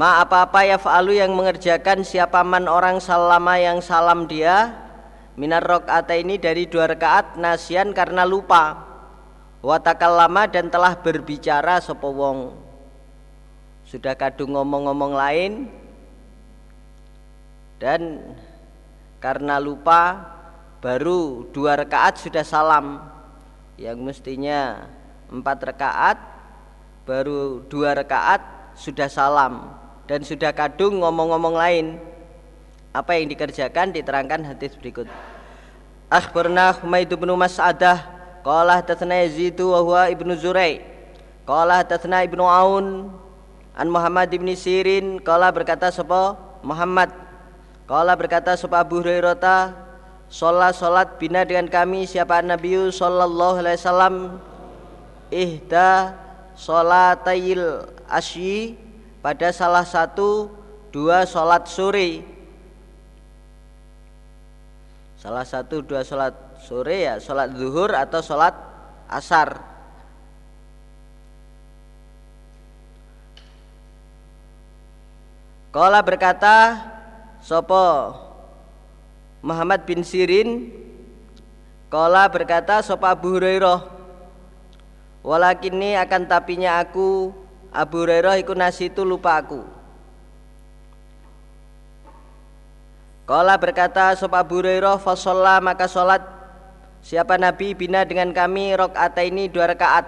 [0.00, 4.72] Ma apa-apa ya fa'alu yang mengerjakan siapa man orang salama yang salam dia?
[5.36, 8.80] Minar rok'ata ini dari dua rakaat nasian karena lupa.
[9.60, 12.56] Watakal lama dan telah berbicara sopo wong.
[13.84, 15.68] Sudah kadung ngomong-ngomong lain.
[17.76, 18.24] Dan
[19.20, 20.16] karena lupa
[20.80, 23.04] baru dua rakaat sudah salam.
[23.76, 24.88] Yang mestinya
[25.28, 26.16] empat rakaat
[27.04, 28.40] baru dua rakaat
[28.80, 29.79] sudah salam
[30.10, 31.86] dan sudah kadung ngomong-ngomong lain
[32.90, 35.06] apa yang dikerjakan diterangkan hadis berikut
[36.10, 40.80] Akhbarna Humaid bin Mas'adah Qala hadatsana Yazid wa huwa Ibnu Zurai.
[41.44, 43.12] Qala hadatsana Ibnu Aun
[43.76, 47.08] an Muhammad ibn Sirin qala berkata sapa Muhammad
[47.86, 49.88] qala berkata sapa Abu Hurairah
[50.30, 54.14] Sholat sholat bina dengan kami siapa Nabi sallallahu alaihi wasallam
[55.26, 56.14] ihda
[56.54, 58.78] sholatayil asyi
[59.20, 60.48] pada salah satu
[60.92, 62.24] dua sholat sore.
[65.20, 66.32] Salah satu dua sholat
[66.64, 68.56] sore ya sholat zuhur atau sholat
[69.08, 69.60] asar.
[75.70, 76.82] Kala berkata
[77.38, 78.10] Sopo
[79.38, 80.74] Muhammad bin Sirin?
[81.86, 84.00] Kala berkata Sopo Abu Hurairah
[85.20, 87.30] Walakin ini akan tapinya aku
[87.70, 89.62] Abu Hurairah ikut nasi itu lupa aku
[93.30, 96.40] Kala berkata Sopo Abu Hurairah Fasolla maka sholat
[97.00, 100.04] Siapa Nabi bina dengan kami rokaat ini dua rakaat.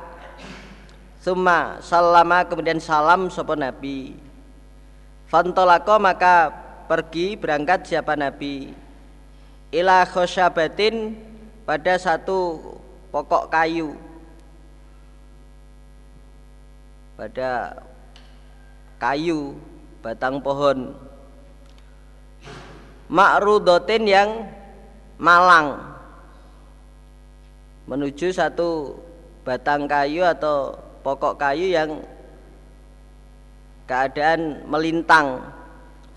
[1.25, 4.13] Summa salama kemudian salam sopo Nabi.
[5.31, 6.53] Fantolako maka
[6.91, 8.77] pergi berangkat siapa Nabi.
[9.73, 11.17] Ila khosyabatin
[11.65, 12.61] pada satu
[13.09, 13.97] pokok kayu.
[17.23, 17.79] Pada
[18.99, 19.55] kayu
[20.03, 20.91] batang pohon.
[23.07, 24.51] Makrudotin yang
[25.23, 25.79] malang.
[27.87, 28.99] Menuju satu
[29.47, 30.75] batang kayu atau
[31.07, 32.03] pokok kayu yang
[33.87, 35.47] keadaan melintang.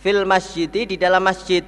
[0.01, 1.61] Fil masjid di dalam masjid.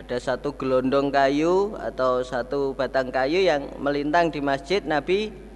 [0.00, 4.80] Ada satu gelondong kayu atau satu batang kayu yang melintang di masjid.
[4.80, 5.47] Nabi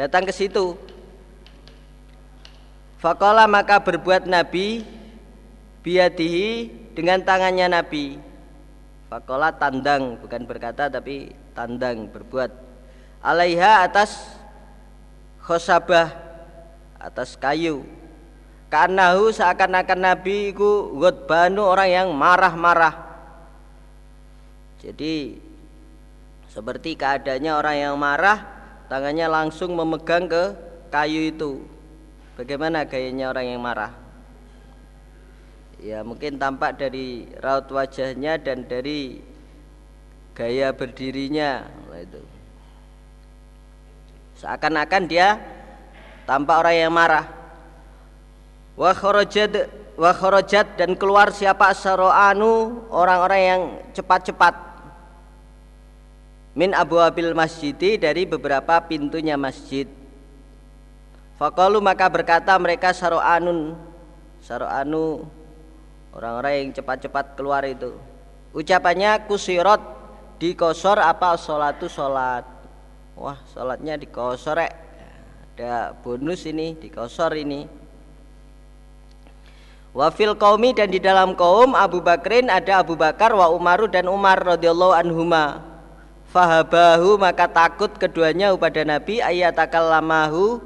[0.00, 0.80] datang ke situ.
[2.96, 4.84] Fakola maka berbuat Nabi
[5.84, 8.16] biadihi dengan tangannya Nabi.
[9.12, 12.48] Fakola tandang bukan berkata tapi tandang berbuat.
[13.20, 14.36] Alaiha atas
[15.44, 16.12] khosabah
[16.96, 17.84] atas kayu.
[18.70, 20.94] Kanahu seakan-akan nabi itu
[21.26, 22.94] banu orang yang marah-marah.
[24.78, 25.42] Jadi
[26.46, 28.59] seperti keadaannya orang yang marah
[28.90, 30.50] tangannya langsung memegang ke
[30.90, 31.62] kayu itu.
[32.34, 33.94] Bagaimana gayanya orang yang marah?
[35.78, 39.22] Ya mungkin tampak dari raut wajahnya dan dari
[40.34, 41.64] gaya berdirinya.
[41.94, 42.20] Itu.
[44.42, 45.38] Seakan-akan dia
[46.26, 47.28] tampak orang yang marah.
[48.74, 48.96] Wa
[50.16, 51.76] kharajat dan keluar siapa?
[51.76, 54.69] Saro'anu orang-orang yang cepat-cepat
[56.60, 59.88] min abu abil masjidi dari beberapa pintunya masjid.
[61.40, 63.80] Fakalu maka berkata mereka saro'anun
[64.44, 65.24] saro'anu
[66.12, 67.96] orang-orang yang cepat-cepat keluar itu.
[68.52, 69.80] Ucapannya kusirot
[70.36, 72.44] dikosor apa solatu solat
[73.16, 74.72] wah sholatnya dikosorek
[75.56, 77.68] ada bonus ini dikosor ini
[79.90, 84.38] Wafil kaumi dan di dalam kaum Abu Bakrin ada Abu Bakar wa Umaru dan Umar
[84.38, 85.69] radhiyallahu anhuma.
[86.30, 90.62] Fahabahu maka takut keduanya kepada Nabi ayatakallamahu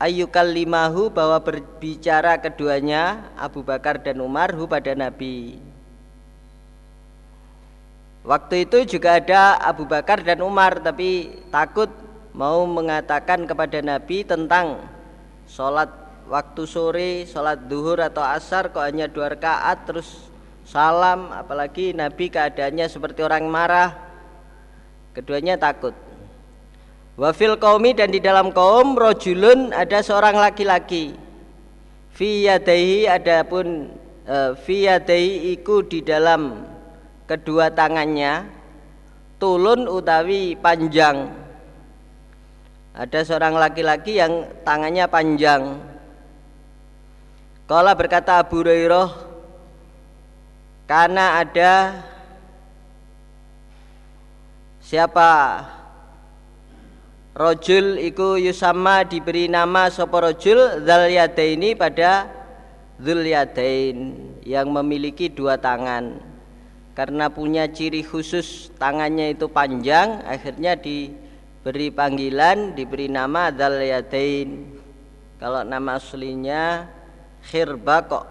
[0.00, 5.60] limahu bahwa berbicara keduanya Abu Bakar dan Umar hu pada Nabi.
[8.24, 11.92] Waktu itu juga ada Abu Bakar dan Umar tapi takut
[12.32, 14.80] mau mengatakan kepada Nabi tentang
[15.44, 15.92] sholat
[16.24, 20.24] waktu sore, sholat duhur atau asar kok hanya dua rakaat terus
[20.64, 24.05] salam apalagi Nabi keadaannya seperti orang marah
[25.16, 25.96] keduanya takut.
[27.16, 31.16] Wafil kaumi dan di dalam kaum rojulun ada seorang laki-laki.
[32.12, 33.88] Fiyadaihi adapun
[34.28, 36.68] uh, fiyadaihi iku di dalam
[37.24, 38.44] kedua tangannya
[39.40, 41.32] tulun utawi panjang.
[42.92, 45.80] Ada seorang laki-laki yang tangannya panjang.
[47.64, 49.08] Kala berkata Abu Hurairah
[50.84, 51.72] karena ada
[54.86, 55.66] siapa?
[57.34, 60.86] Rojul iku yusama diberi nama sopo rojul?
[60.86, 62.30] Zal yadaini pada
[62.96, 63.26] zul
[64.46, 66.16] yang memiliki dua tangan.
[66.96, 74.80] Karena punya ciri khusus tangannya itu panjang akhirnya diberi panggilan diberi nama Yadain.
[75.36, 76.88] Kalau nama aslinya
[77.44, 78.24] Khirbaqo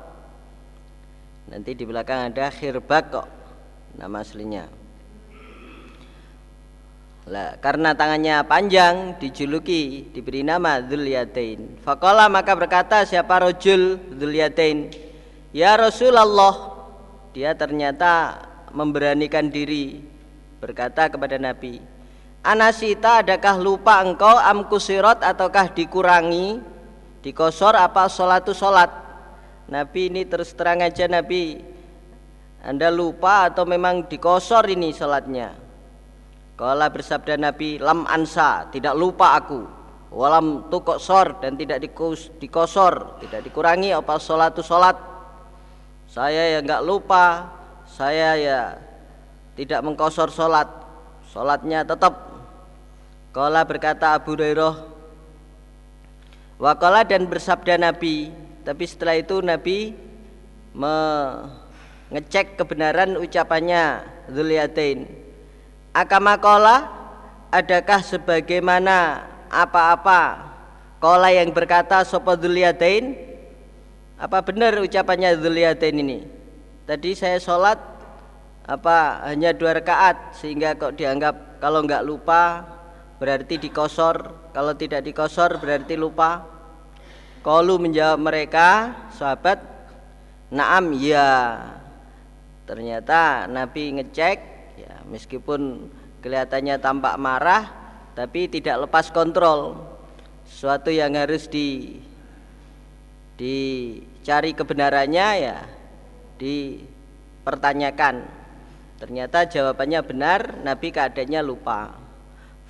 [1.46, 3.30] nanti di belakang ada Khirbaqo
[4.02, 4.66] nama aslinya
[7.26, 11.82] lah, karena tangannya panjang dijuluki diberi nama Dzulyatain.
[11.82, 14.94] Faqala maka berkata siapa rojul Dzulyatain?
[15.50, 16.78] Ya Rasulullah.
[17.34, 18.46] Dia ternyata
[18.76, 20.04] memberanikan diri
[20.60, 21.80] berkata kepada Nabi
[22.46, 26.62] Anasita adakah lupa engkau amkusirot ataukah dikurangi
[27.26, 28.92] dikosor apa solatu solat
[29.66, 31.58] Nabi ini terus terang aja Nabi
[32.62, 35.65] Anda lupa atau memang dikosor ini solatnya
[36.56, 39.68] Kala bersabda Nabi lam ansa tidak lupa aku.
[40.16, 41.84] Walam tukosor dan tidak
[42.40, 44.96] dikosor tidak dikurangi apa solatu solat
[46.08, 47.52] saya ya nggak lupa
[47.84, 48.80] saya ya
[49.60, 50.72] tidak mengkosor sholat
[51.28, 52.32] sholatnya tetap.
[53.36, 54.96] Kala berkata Abu Hurairah
[56.56, 58.32] Wakala dan bersabda Nabi
[58.64, 59.92] Tapi setelah itu Nabi
[60.72, 65.25] mengecek kebenaran ucapannya Zuliatain
[65.96, 66.92] Akama kola
[67.56, 70.52] Adakah sebagaimana apa-apa
[71.00, 73.16] Kola yang berkata Sopo Zuliatain
[74.20, 76.20] Apa benar ucapannya Zuliatain ini?
[76.86, 77.82] Tadi saya sholat
[78.66, 82.66] apa hanya dua rakaat sehingga kok dianggap kalau nggak lupa
[83.18, 84.50] berarti dikosor.
[84.54, 86.46] Kalau tidak dikosor berarti lupa.
[87.46, 88.70] Kalu menjawab mereka
[89.14, 89.62] sahabat
[90.50, 91.62] Naam ya
[92.66, 94.55] Ternyata Nabi ngecek
[95.10, 95.90] meskipun
[96.26, 97.70] kelihatannya tampak marah
[98.16, 99.76] tapi tidak lepas kontrol.
[100.46, 102.00] Sesuatu yang harus di
[103.36, 105.58] dicari kebenarannya ya
[106.40, 108.24] dipertanyakan.
[108.96, 111.92] Ternyata jawabannya benar Nabi keadaannya lupa.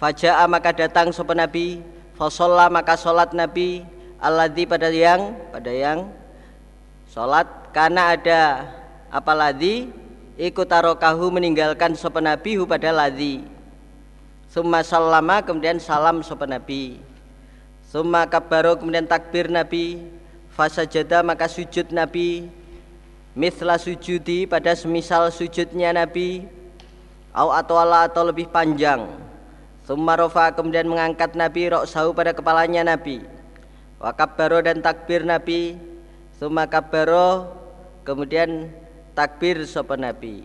[0.01, 1.79] Faja'a maka datang sopan Nabi.
[2.17, 3.85] Fasolla maka sholat Nabi.
[4.17, 6.09] Alladhi pada yang pada yang
[7.13, 8.41] sholat karena ada
[9.11, 9.31] apa
[10.35, 13.55] ikut tarokahu meninggalkan sopan Nabi pada ladhi
[14.55, 17.03] Summa salama kemudian salam sopan Nabi.
[17.83, 19.99] Summa kabbaro kemudian takbir Nabi.
[20.55, 22.47] Fasajada maka sujud Nabi.
[23.35, 26.47] Mithla sujudi pada semisal sujudnya Nabi.
[27.35, 29.03] Au atau Allah atau lebih panjang.
[29.83, 33.27] Summa rofa kemudian mengangkat Nabi Roksahu pada kepalanya Nabi.
[33.99, 35.75] Wakabbaro dan takbir Nabi.
[36.39, 37.51] Summa kabbaro
[38.07, 38.69] Kemudian
[39.15, 40.43] takbir sopan Nabi.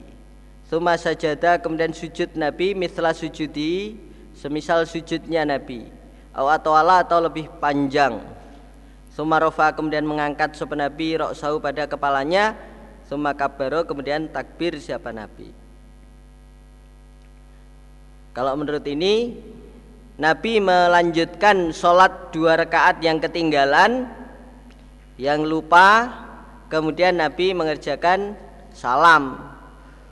[0.71, 3.99] Summa sajada kemudian sujud Nabi Mithla sujudi
[4.39, 5.91] Semisal sujudnya Nabi.
[6.33, 8.23] Atau Allah atau lebih panjang.
[9.13, 12.57] Sumarofa kemudian mengangkat sopan Nabi Roksahu pada kepalanya.
[13.05, 15.53] Suma kabaro kemudian takbir siapa Nabi.
[18.33, 19.37] Kalau menurut ini
[20.17, 24.07] Nabi melanjutkan sholat dua rakaat yang ketinggalan
[25.19, 26.07] Yang lupa
[26.71, 28.39] Kemudian Nabi mengerjakan
[28.75, 29.39] salam.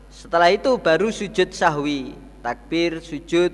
[0.08, 3.50] Setelah itu baru sujud sahwi Takbir, sujud,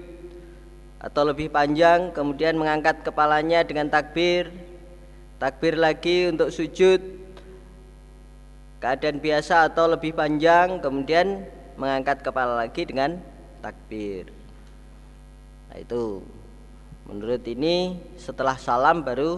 [1.01, 4.49] atau lebih panjang kemudian mengangkat kepalanya dengan takbir
[5.37, 7.01] takbir lagi untuk sujud
[8.81, 11.45] keadaan biasa atau lebih panjang kemudian
[11.77, 13.21] mengangkat kepala lagi dengan
[13.61, 14.29] takbir.
[15.73, 16.25] Nah itu.
[17.05, 19.37] Menurut ini setelah salam baru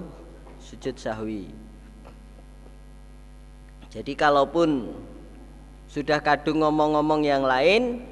[0.63, 1.51] sujud sahwi.
[3.91, 4.95] Jadi kalaupun
[5.97, 8.05] sudah kadung ngomong-ngomong yang lain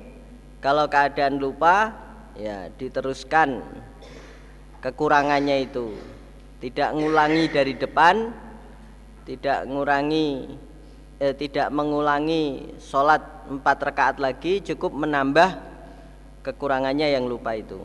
[0.64, 1.93] kalau keadaan lupa
[2.32, 3.61] ya diteruskan
[4.80, 5.93] kekurangannya itu.
[6.64, 8.32] Tidak ngulangi dari depan
[9.28, 10.57] tidak ngurangi
[11.20, 13.20] eh, tidak mengulangi sholat
[13.53, 15.61] empat rakaat lagi cukup menambah
[16.41, 17.85] kekurangannya yang lupa itu.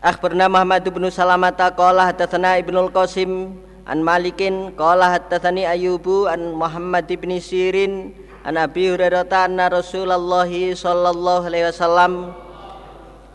[0.00, 7.10] Akhbarna Muhammad bin Salamata qala hadatsana Ibnul Qasim an Malikin qala hadatsani Ayyubu an Muhammad
[7.10, 12.34] bin Sirin An Abi Hurairah anna Rasulullah sallallahu alaihi wasallam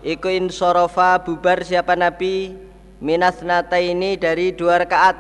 [0.04, 2.52] iku insorofa bubar siapa Nabi
[3.00, 5.16] minas nata ini dari dua rakaat.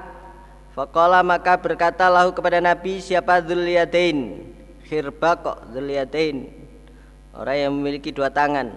[0.75, 4.43] Fakola maka berkata lahu kepada Nabi siapa Dzuliyadain
[4.91, 6.51] khirbaq Dzuliyadain
[7.31, 8.75] orang yang memiliki dua tangan.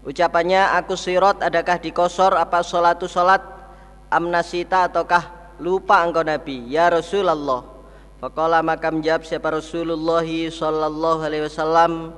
[0.00, 2.40] Ucapannya aku sirot adakah dikosor?
[2.40, 3.44] Apa solatu solat
[4.08, 6.66] amnasita ataukah lupa engkau Nabi.
[6.70, 7.78] Ya Rasulullah.
[8.18, 12.10] Faqala maka menjawab siapa Rasulullah sallallahu alaihi wasallam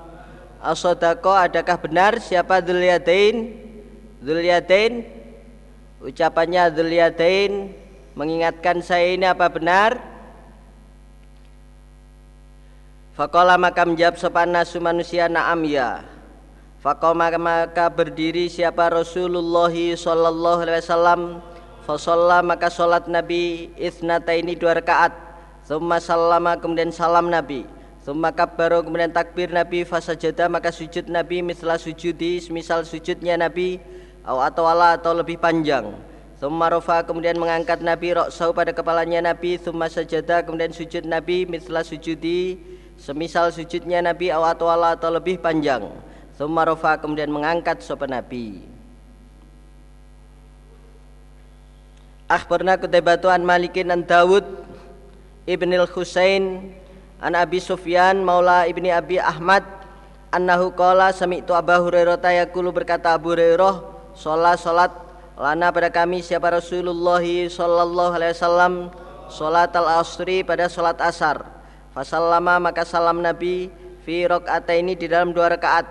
[0.65, 3.53] Asodako adakah benar siapa Dzuliyadain?
[4.25, 5.05] Dzuliyadain
[6.01, 7.53] Ucapannya Dzuliyadain
[8.17, 10.01] Mengingatkan saya ini apa benar?
[13.13, 16.09] Faqala maka menjawab sopan nasu manusia na'am ya.
[16.81, 21.21] Faqala maka berdiri siapa Rasulullah sallallahu alaihi wasallam
[21.91, 25.11] Fasalla maka salat Nabi isnata ini dua rakaat.
[25.67, 27.67] Summa salama kemudian salam Nabi.
[28.07, 29.83] Summa kabbaru kemudian takbir Nabi.
[29.83, 31.43] Fasajada maka sujud Nabi.
[31.43, 33.83] Mislah sujudi misal sujudnya Nabi.
[34.23, 35.91] Atau Allah atau lebih panjang.
[36.39, 38.15] Summa rofa kemudian mengangkat Nabi.
[38.15, 39.59] Roksau pada kepalanya Nabi.
[39.59, 41.43] Summa sajada kemudian sujud Nabi.
[41.51, 42.55] Mislah sujudi
[43.03, 44.31] Semisal sujudnya Nabi.
[44.31, 45.91] Atau Allah atau lebih panjang.
[46.39, 48.79] Summa rofa kemudian mengangkat sopan Nabi
[52.31, 54.47] Akhbarna kutibatu an Malikin an Dawud
[55.51, 56.71] ibn al-Husain
[57.19, 59.67] an Abi Sufyan maula ibni Abi Ahmad
[60.31, 63.83] annahu qala sami'tu Abu Hurairah yaqulu berkata Abu Hurairah
[64.15, 64.95] salat
[65.35, 67.19] lana pada kami siapa Rasulullah
[67.51, 68.95] sallallahu alaihi wasallam
[69.27, 71.43] salat al-asri pada salat asar.
[71.91, 73.75] Fasallama maka salam Nabi
[74.07, 74.23] fi
[74.79, 75.83] ini di dalam dua rakaat.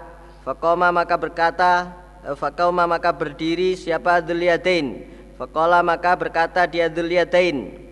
[0.48, 1.92] Faqama maka berkata
[2.40, 7.90] faqama maka berdiri siapa Dzulyatain faqala maka berkata dia Dzulyatain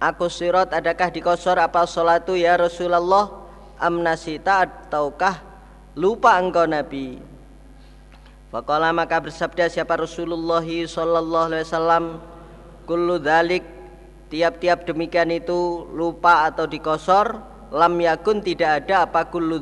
[0.00, 3.28] Aku sirat adakah dikosor apa solatu ya Rasulullah?
[3.76, 5.44] Amnasita ataukah
[5.92, 7.20] lupa engkau Nabi?
[8.48, 12.04] Faqala maka bersabda siapa Rasulullah sallallahu alaihi wasallam
[12.88, 13.20] kullu
[14.32, 17.36] tiap-tiap demikian itu lupa atau dikosor
[17.68, 19.60] lam yakun tidak ada apa kullu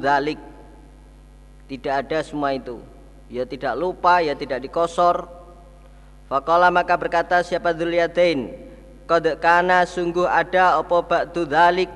[1.67, 2.79] tidak ada semua itu.
[3.27, 5.38] Ya tidak lupa ya tidak dikosor
[6.29, 8.69] Faqala maka berkata siapa Dzulyatain
[9.09, 11.89] Qad kana sungguh ada apa ba'du dzalik?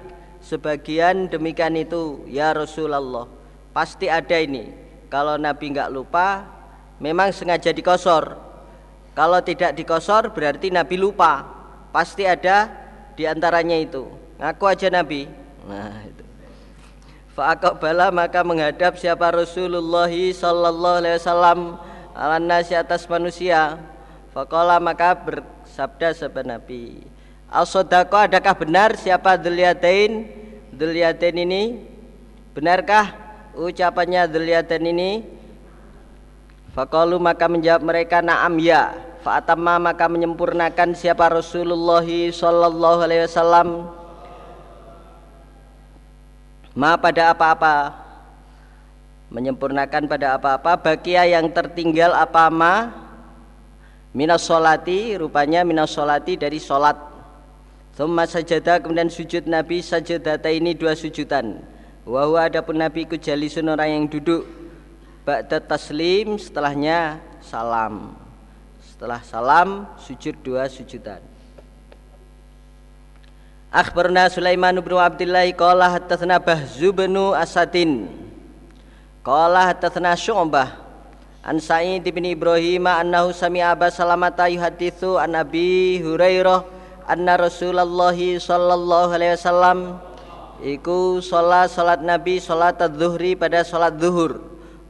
[0.43, 3.28] Sebagian demikian itu ya Rasulullah
[3.76, 4.72] pasti ada ini.
[5.12, 6.49] Kalau Nabi nggak lupa
[6.99, 8.41] memang sengaja dikosor.
[9.12, 11.45] Kalau tidak dikosor berarti Nabi lupa.
[11.93, 12.72] Pasti ada
[13.12, 14.09] di antaranya itu.
[14.41, 15.28] Ngaku aja Nabi.
[15.68, 16.24] Nah itu.
[17.37, 19.28] Fa'aqbala maka menghadap siapa?
[19.37, 21.76] Rasulullah sallallahu alaihi wasallam
[22.16, 23.76] ala nasi atas manusia
[24.33, 27.05] Fakola maka bersabda sabda Nabi
[27.53, 30.28] Al-Sodako adakah benar siapa Dhuliyatain
[30.72, 31.93] Dhuliyatain ini
[32.53, 33.16] Benarkah
[33.57, 35.24] ucapannya Dhuliyatain ini?
[36.76, 38.93] Fakolu maka menjawab mereka naam ya.
[39.24, 43.89] Fa'atamma maka menyempurnakan siapa Rasulullah Sallallahu alaihi wasallam.
[46.76, 47.97] Ma pada apa-apa.
[49.33, 50.76] Menyempurnakan pada apa-apa.
[50.76, 52.93] Bakia yang tertinggal apa ma
[54.13, 57.01] Minas solati rupanya minas solati dari solat.
[57.97, 61.65] Thumma sajadah kemudian sujud Nabi sajadata ini dua sujudan.
[62.05, 64.45] Wahwa adapun Nabi ku jalisun orang yang duduk.
[65.25, 68.13] Ba'da taslim setelahnya salam.
[68.85, 71.25] Setelah salam sujud dua sujudan.
[73.73, 78.13] Akhbarna Sulaiman bin Abdullah qala hadatsana Bahzu bin Asadin.
[79.25, 80.91] Qala hadatsana Syu'bah
[81.43, 86.62] An Sa'id bin Ibrahim annahu sami'a Aba Salamata yuhaditsu an Abi Hurairah
[87.11, 89.99] anna Rasulullah sallallahu alaihi wasallam
[90.62, 94.38] iku salat salat Nabi salat zuhri pada salat zuhur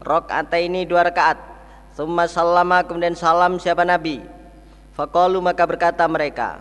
[0.05, 1.41] rakaat ini dua rakaat.
[1.97, 4.21] Summa sallama kemudian salam siapa Nabi?
[4.93, 6.61] Faqalu maka berkata mereka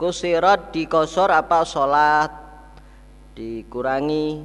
[0.00, 2.32] kusirat dikosor apa salat
[3.36, 4.40] dikurangi.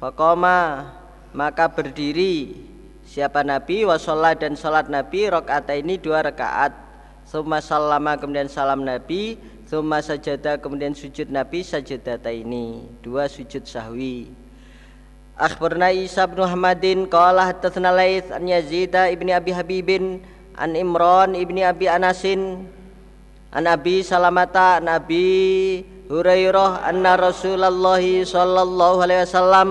[0.00, 0.88] Faqama
[1.36, 2.64] maka berdiri
[3.08, 6.76] siapa Nabi wasolat dan salat Nabi rakaat ini dua rakaat.
[7.24, 9.40] Summa salama kemudian salam Nabi.
[9.64, 14.32] Summa sajadah kemudian sujud Nabi sajadata ini Dua sujud sahwi.
[15.36, 20.24] Akhbarna Isa bin Muhammadin Qala hadatsana Laits an Yazid ibni Abi Habibin
[20.56, 22.66] an Imran ibni Abi Anasin
[23.54, 29.68] an Abi Salamata an Abi Hurairah anna Rasulullah sallallahu alaihi wasallam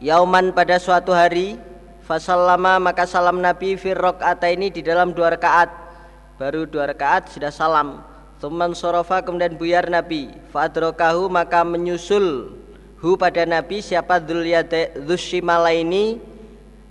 [0.00, 1.60] Yauman pada suatu hari
[2.08, 4.18] Fasallama maka salam Nabi firrok
[4.50, 5.70] ini di dalam dua rakaat.
[6.42, 8.02] Baru dua rakaat sudah salam.
[8.42, 10.32] Tuman sorofa kemudian buyar Nabi.
[10.50, 12.56] Fadrokahu maka menyusul
[12.98, 16.18] Hu pada Nabi siapa Dhushimala ini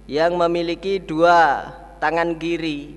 [0.08, 1.68] Yang memiliki dua
[2.00, 2.96] tangan kiri.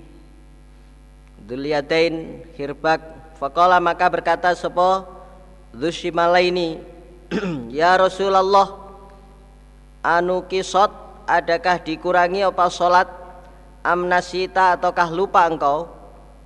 [1.48, 3.02] Dhulyadain hirbak.
[3.40, 5.08] Fakola maka berkata Sopo
[5.74, 6.78] Dhushimala ini
[7.72, 8.81] Ya Rasulullah
[10.02, 10.90] anu kisot
[11.30, 13.08] adakah dikurangi apa salat
[13.86, 15.90] amnasita ataukah lupa engkau?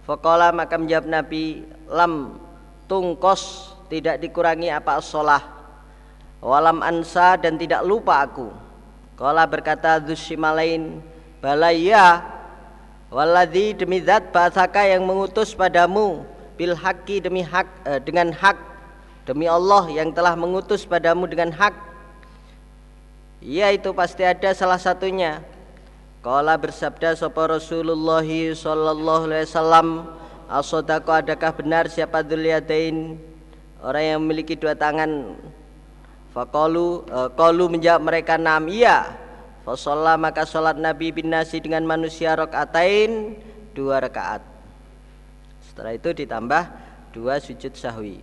[0.06, 2.38] Fakola maka menjawab Nabi lam
[2.86, 5.42] tungkos tidak dikurangi apa sholah.
[6.38, 8.54] Walam ansa dan tidak lupa aku.
[9.18, 11.00] Kala berkata Dzushimalain
[11.42, 12.22] balaya
[13.10, 16.22] waladhi demi zat bahasaka yang mengutus padamu
[16.54, 18.58] bil haki demi hak eh, dengan hak.
[19.26, 21.74] Demi Allah yang telah mengutus padamu dengan hak
[23.46, 25.38] Ya itu pasti ada salah satunya.
[26.18, 29.88] Kala bersabda sapa Rasulullah sallallahu alaihi wasallam,
[30.50, 33.14] "Asodako adakah benar siapa dzulyatain
[33.86, 35.38] orang yang memiliki dua tangan?"
[36.34, 39.14] Faqalu uh, qalu menjawab mereka nam iya.
[39.62, 43.38] Fasalla maka salat Nabi bin Nasi dengan manusia rakaatain
[43.78, 44.42] dua rakaat.
[45.70, 46.62] Setelah itu ditambah
[47.14, 48.18] dua sujud sahwi.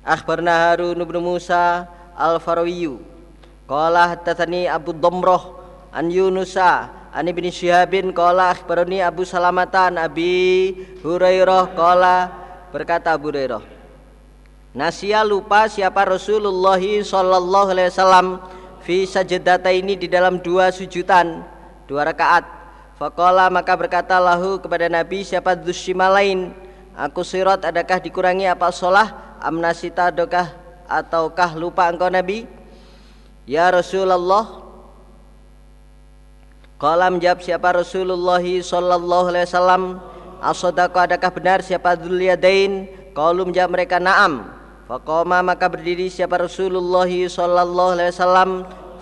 [0.00, 1.84] Akhbarna Harun bin Musa
[2.16, 3.13] al-Farawiyu
[3.64, 5.56] Qala hadatsani Abu Damrah
[5.88, 8.12] an Yunusa an Ibnu Syihabin.
[8.12, 11.72] Qala akhbarani Abu Salamah an Abi Hurairah.
[11.72, 12.16] Qala
[12.68, 13.64] berkata Abu Hurairah
[14.74, 18.42] Nasia lupa siapa Rasulullah sallallahu alaihi wasallam
[18.82, 21.46] fi sajadata ini di dalam dua sujudan
[21.86, 22.42] dua rakaat.
[22.98, 25.54] Faqala maka berkata lahu kepada Nabi siapa
[26.10, 26.50] lain?
[26.98, 29.38] Aku sirat adakah dikurangi apa sholah?
[29.38, 30.50] Amnasita adakah
[30.90, 32.46] ataukah lupa engkau Nabi
[33.44, 34.64] Ya Rasulullah.
[36.80, 39.82] Kala menjawab siapa Rasulullah sallallahu alaihi wasallam?
[40.40, 44.48] Asodako adakah benar siapa Dzuliyadain Kalau menjawab mereka na'am.
[44.84, 48.50] Faqama maka berdiri siapa Rasulullah sallallahu alaihi wasallam.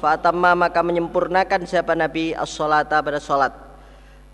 [0.02, 3.54] Fatamma maka menyempurnakan siapa Nabi as-salata pada salat.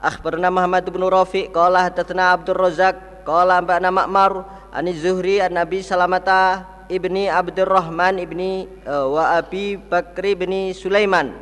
[0.01, 5.85] Akhbarna Muhammad bin Rafi qala hadatsana Abdul Razak qala ambana Ma'mar ani Zuhri an Nabi
[5.85, 11.37] salamata ibni Abdurrahman ibni uh, wa Abi Bakri ibni Sulaiman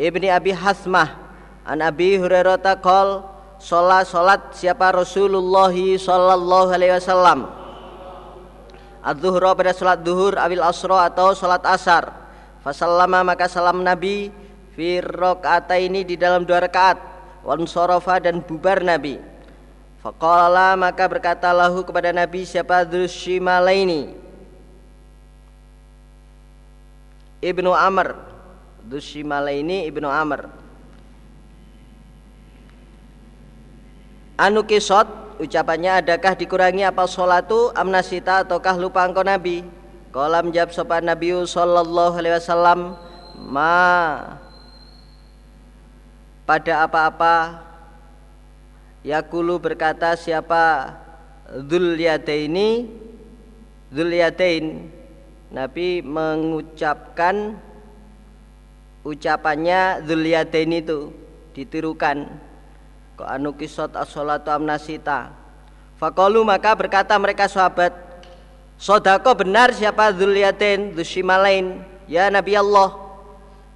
[0.00, 1.20] ibni Abi Hasmah.
[1.62, 3.22] An Abi Hurairah taqol
[3.62, 7.46] sholat sholat siapa Rasulullah sallallahu alaihi wasallam?
[8.98, 12.10] Adzuhra pada sholat duhur awil asro atau sholat asar.
[12.66, 14.30] Fasallama maka salam Nabi
[14.74, 14.98] fi
[15.78, 16.98] ini di dalam dua rakaat.
[17.42, 19.31] Wan sorofa dan bubar Nabi
[20.02, 24.18] Faqala maka berkata lahu kepada Nabi siapa Dzushimalaini
[27.38, 28.18] Ibnu Amr.
[28.82, 30.50] Dushimalaini Ibnu Amr.
[34.34, 35.06] Anu kisot
[35.38, 39.62] ucapannya adakah dikurangi apa sholatu amnasita ataukah lupa engkau Nabi?
[40.10, 42.98] Kolam jawab sopan Nabi sallallahu alaihi wasallam
[43.38, 43.78] ma
[46.42, 47.64] pada apa-apa
[49.02, 50.94] Yakulu berkata siapa
[51.50, 52.86] Dzulyatain
[53.90, 54.64] Dzulyatain
[55.50, 57.58] Nabi mengucapkan
[59.02, 61.10] ucapannya Dzulyatain itu
[61.52, 62.30] ditirukan.
[63.18, 65.34] Kok anu kisot as-salatu amnasita
[66.00, 67.92] Fakolu maka berkata mereka sahabat
[68.78, 73.02] Sodako benar siapa Dzulyatain Dzushimalain Ya Nabi Allah.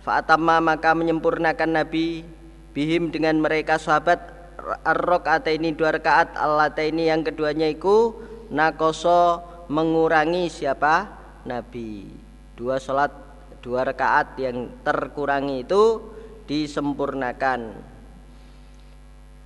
[0.06, 2.22] Fa'atamma maka menyempurnakan Nabi
[2.70, 4.35] Bihim dengan mereka sahabat
[4.66, 6.34] Ar-Rok ini dua rakaat
[6.82, 8.18] ini yang keduanya itu
[8.50, 11.06] Nakoso mengurangi siapa?
[11.46, 12.10] Nabi.
[12.58, 13.14] Dua sholat
[13.62, 16.02] dua rakaat yang terkurangi itu
[16.50, 17.78] disempurnakan.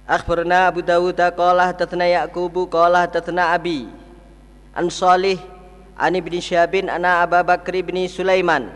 [0.09, 3.87] Akhbarna Abu Dawud qala hadatsana Yaqub qala hadatsana Abi
[4.73, 5.39] An Salih
[6.01, 8.73] An Ibni Syabin ana Abu Bakr bin Sulaiman.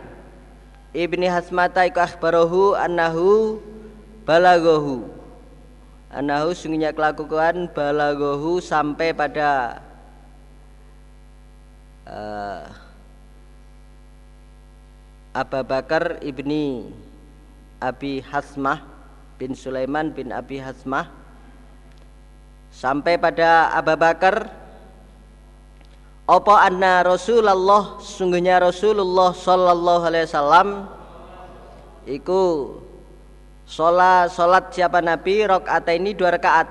[0.93, 3.59] Ibni Hasmata iku akhbarahu annahu
[4.23, 5.14] balaghahu
[6.15, 9.83] annahu sungguhnya kelakuan balaghahu sampai pada
[12.07, 12.63] uh,
[15.35, 16.87] Abu Bakar ibni
[17.83, 18.79] Abi Hasmah
[19.35, 21.11] bin Sulaiman bin Abi Hasmah
[22.71, 24.47] sampai pada Abu Bakar
[26.25, 30.67] apa anna Rasulullah sungguhnya Rasulullah sallallahu alaihi wasallam
[32.07, 32.41] iku
[33.67, 35.45] sholat sholat siapa Nabi?
[35.45, 36.69] Rokaat ini dua rakaat.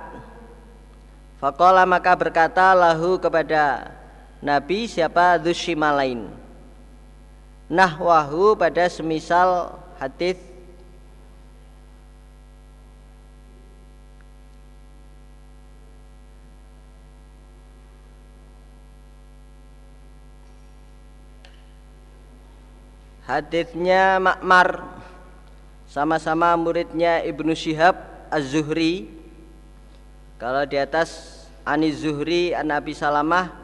[1.42, 3.92] Fakola maka berkata lahu kepada
[4.40, 6.45] Nabi siapa Dushimalain
[7.68, 10.38] nahwahu pada semisal hadis.
[23.24, 24.84] Hadisnya Makmar
[25.95, 27.95] sama-sama muridnya Ibnu Syihab
[28.26, 29.07] Az-Zuhri.
[30.42, 31.30] Kalau di atas
[31.62, 33.55] Ani Zuhri an Nabi Salamah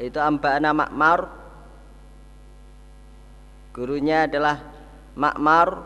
[0.00, 1.28] itu amba'ana Makmar.
[3.76, 4.64] Gurunya adalah
[5.12, 5.84] Makmar.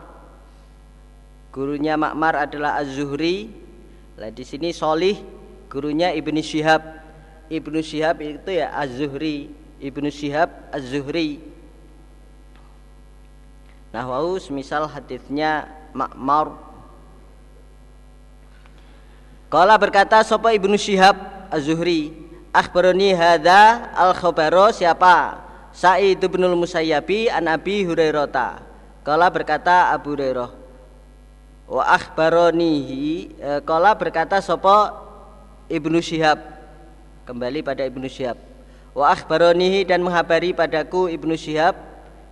[1.51, 3.51] Gurunya Makmar adalah Az-Zuhri.
[4.15, 5.19] Lah di sini Solih
[5.67, 6.79] gurunya Ibnu Syihab.
[7.51, 9.51] Ibnu Syihab itu ya Az-Zuhri.
[9.83, 11.43] Ibnu Syihab Az-Zuhri.
[13.91, 16.55] Nah, wau semisal hadisnya Makmar
[19.49, 21.17] Kala berkata sapa Ibnu Syihab
[21.49, 22.13] Az-Zuhri
[22.53, 25.41] akhbarani hadza al-khabaro siapa
[25.73, 28.61] Sa'id bin Musayyabi an Abi Hurairah.
[29.05, 30.51] Kala berkata Abu Hurairah.
[31.69, 34.97] Wa akhbaronihi kala berkata sapa
[35.69, 36.41] Ibnu Syihab.
[37.29, 38.37] Kembali pada Ibnu Syihab.
[38.97, 41.77] Wa akhbaronihi dan menghabari padaku Ibnu Syihab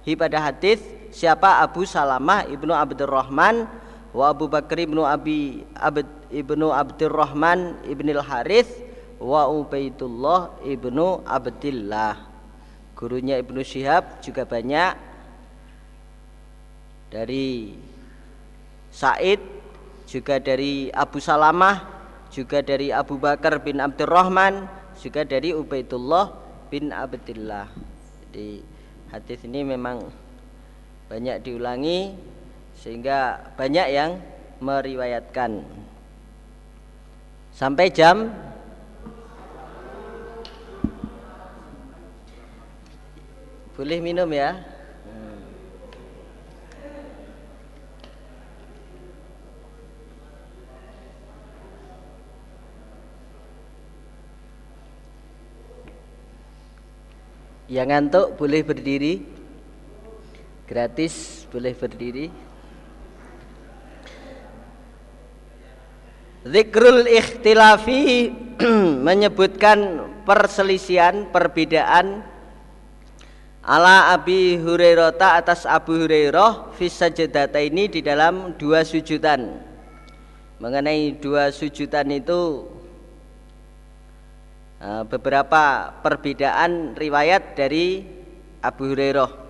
[0.05, 0.81] hi pada hadis
[1.17, 1.65] siapa?
[1.65, 3.65] Abu Salamah Ibnu Abdurrahman
[4.13, 8.69] wa Abu Bakar Ibnu Abi Abd Ibnu Abdurrahman Ibnil Harith
[9.17, 12.21] wa Ubaidullah Ibnu Abdillah.
[12.93, 14.93] Gurunya Ibnu Syihab juga banyak.
[17.09, 17.73] Dari
[18.93, 19.41] Said
[20.05, 21.83] juga dari Abu Salamah
[22.29, 24.67] juga dari Abu Bakar bin Abdurrahman
[24.99, 26.33] juga dari Ubaidullah
[26.67, 27.71] bin Abdillah.
[28.27, 28.59] Jadi
[29.13, 30.26] hadis ini memang
[31.07, 32.15] banyak diulangi
[32.75, 34.19] sehingga banyak yang
[34.59, 35.63] meriwayatkan
[37.55, 38.31] sampai jam
[43.77, 44.57] Boleh minum ya.
[57.69, 59.36] Yang ngantuk boleh berdiri.
[60.67, 62.27] Gratis boleh berdiri.
[66.43, 68.35] Zikrul ikhtilafi
[69.07, 72.19] menyebutkan perselisihan, perbedaan
[73.63, 79.63] ala Abi Hurairah atas Abu Hurairah fisajadata ini di dalam dua sujudan
[80.59, 82.67] mengenai dua sujudan itu
[84.83, 88.03] eh, beberapa perbedaan riwayat dari
[88.59, 89.46] Abu Hurairah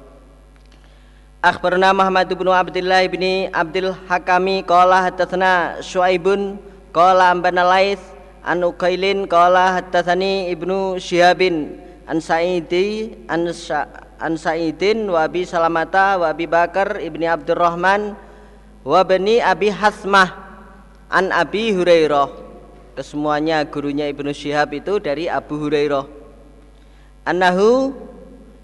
[1.47, 6.59] Akhbarna Muhammad bin Abdullah bin Abdul Hakami qala hadatsana Syuaibun
[6.91, 8.03] qala ambana Laits
[8.43, 13.47] an Uqailin qala hadatsani Ibnu Syihabin an Sa'idi an
[14.19, 18.19] an Sa'idin wa Abi Salamata wa Abi Bakar ibni Abdurrahman
[18.83, 20.27] wa bani Abi Hasmah
[21.07, 22.27] an Abi Hurairah.
[22.99, 26.11] Kesemuanya gurunya Ibnu Syihab itu dari Abu Hurairah.
[27.23, 27.95] Annahu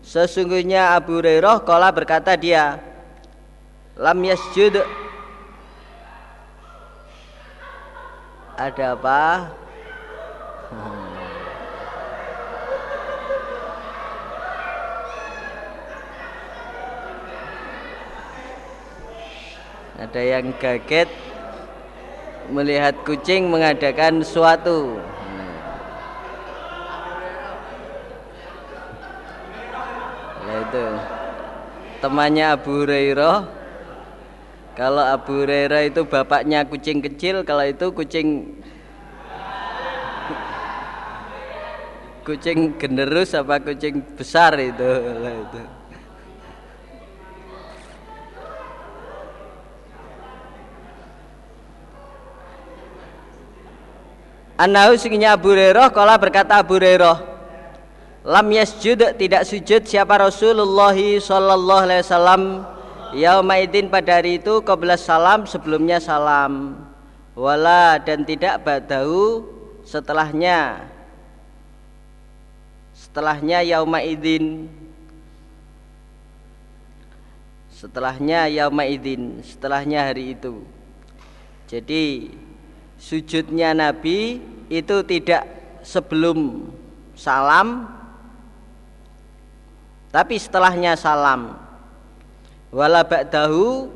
[0.03, 2.77] sesungguhnya Abu Hurairah kala berkata dia
[3.95, 4.83] lam yasjud
[8.59, 9.23] ada apa
[10.69, 11.13] hmm.
[20.03, 21.07] Ada yang kaget
[22.51, 24.99] melihat kucing mengadakan suatu.
[30.73, 30.85] Itu
[32.01, 33.37] temannya Abu Hurairah.
[34.73, 38.57] Kalau Abu Hurairah itu bapaknya kucing kecil, kalau itu kucing
[42.25, 44.89] kucing generus apa kucing besar itu.
[45.45, 45.61] Itu.
[54.57, 57.32] Anahu singnya Abu Hurairah kala berkata Abu Hurairah
[58.23, 62.43] lam yasjud tidak sujud siapa Rasulullah sallallahu alaihi wasallam?
[63.13, 66.81] Yaumaidin pada hari itu qabla salam sebelumnya salam.
[67.37, 69.45] Wala dan tidak badahu
[69.85, 70.89] setelahnya.
[72.97, 74.65] Setelahnya yaumaidin.
[77.69, 80.65] Setelahnya yaumaidin setelahnya hari itu.
[81.69, 82.33] Jadi
[82.97, 84.41] sujudnya Nabi
[84.73, 85.45] itu tidak
[85.85, 86.71] sebelum
[87.13, 87.91] salam
[90.13, 91.57] tapi setelahnya salam.
[92.69, 93.89] Wala ba'dahu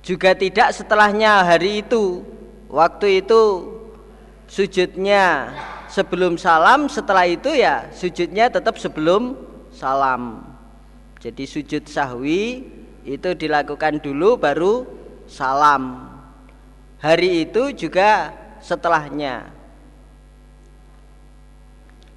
[0.00, 2.24] juga tidak setelahnya hari itu.
[2.72, 3.42] Waktu itu
[4.48, 5.52] sujudnya
[5.92, 9.36] sebelum salam setelah itu ya sujudnya tetap sebelum
[9.76, 10.40] salam.
[11.20, 12.64] Jadi sujud sahwi
[13.04, 14.88] itu dilakukan dulu baru
[15.28, 16.16] salam.
[16.96, 18.32] Hari itu juga
[18.64, 19.52] setelahnya.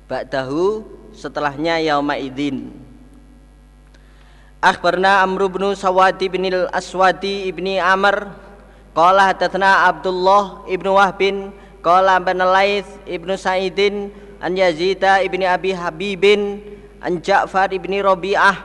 [0.08, 2.72] Ba'dahu setelahnya yauma idin
[4.60, 8.28] Akhbarna Amr bin Sawadi bin Al-Aswadi ibni Amr
[8.92, 14.12] Qala hadatsana Abdullah ibnu Wahbin Qala bin Laits ibnu Sa'idin
[14.44, 16.60] An Yazida ibni Abi Habibin
[17.00, 18.60] An Ja'far ibni Rabi'ah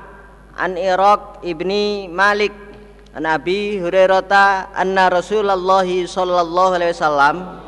[0.59, 2.51] An Iraq ibni Malik
[3.15, 7.63] An Abi Hurairah anna Rasulullah sallallahu alaihi wasallam.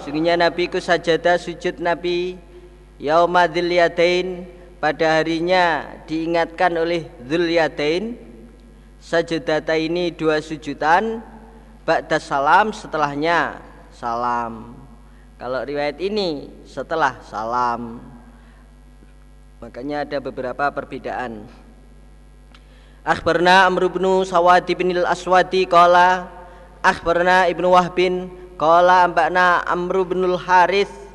[0.00, 2.40] Sungguhnya Nabi ku sajada sujud Nabi
[2.98, 8.14] yaumadil yadain pada harinya diingatkan oleh Dzul Yadain
[9.02, 11.22] sajadata ini dua sujudan
[11.82, 13.58] ba'da salam setelahnya
[13.90, 14.78] salam.
[15.38, 18.02] Kalau riwayat ini setelah salam.
[19.58, 21.46] Makanya ada beberapa perbedaan.
[23.02, 26.28] Akhbarna Amr bin Sawadi bin al-Aswadi qala
[26.82, 28.30] Akhbarna Ibnu Wahbin
[28.60, 31.07] qala ambakna Amr bin al-Harith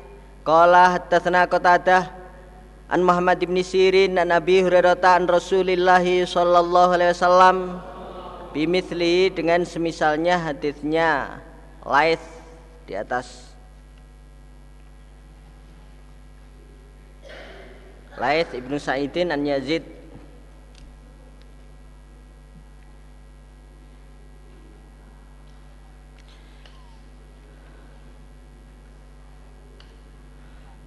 [0.44, 2.12] qala hadatsana Qatadah
[2.92, 7.80] an Muhammad bin Sirin an Nabi Hurairah an Rasulillah sallallahu alaihi wasallam
[8.52, 11.42] bimithli dengan semisalnya hadisnya
[11.84, 12.22] Laith
[12.84, 13.52] di atas.
[18.14, 19.82] Laith Ibnu Sa'idin an Yazid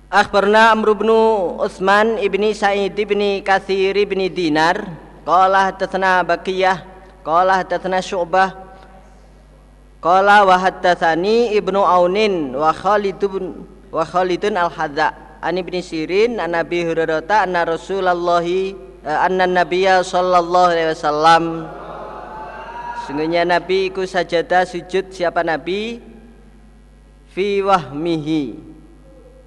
[0.08, 1.12] Akhbarna Amr bin
[1.60, 4.88] Utsman ibni Sa'id ibni Katsir ibni Dinar.
[5.28, 6.80] Qala hadatsana Baqiyah
[7.28, 8.55] qala hadatsana Syu'bah
[9.99, 15.12] qala wa hadatsani Ibnu Aunin wa Khalid bin wa Khalidun al-Hadza.
[15.43, 18.72] An ibni Sirin an Nabi Hurairah anna Rasulullah eh,
[19.03, 21.43] anna Nabiyya sallallahu alaihi wasallam.
[23.03, 25.99] Sungguhnya Nabi iku sajadah sujud siapa Nabi?
[27.36, 28.66] Fi wahmihi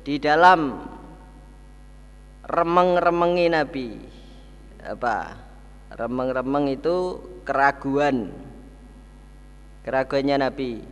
[0.05, 0.81] di dalam
[2.47, 3.89] remeng-remengi Nabi.
[4.81, 5.37] Apa?
[5.95, 8.33] Remeng-remeng itu keraguan.
[9.85, 10.83] Keraguannya Nabi.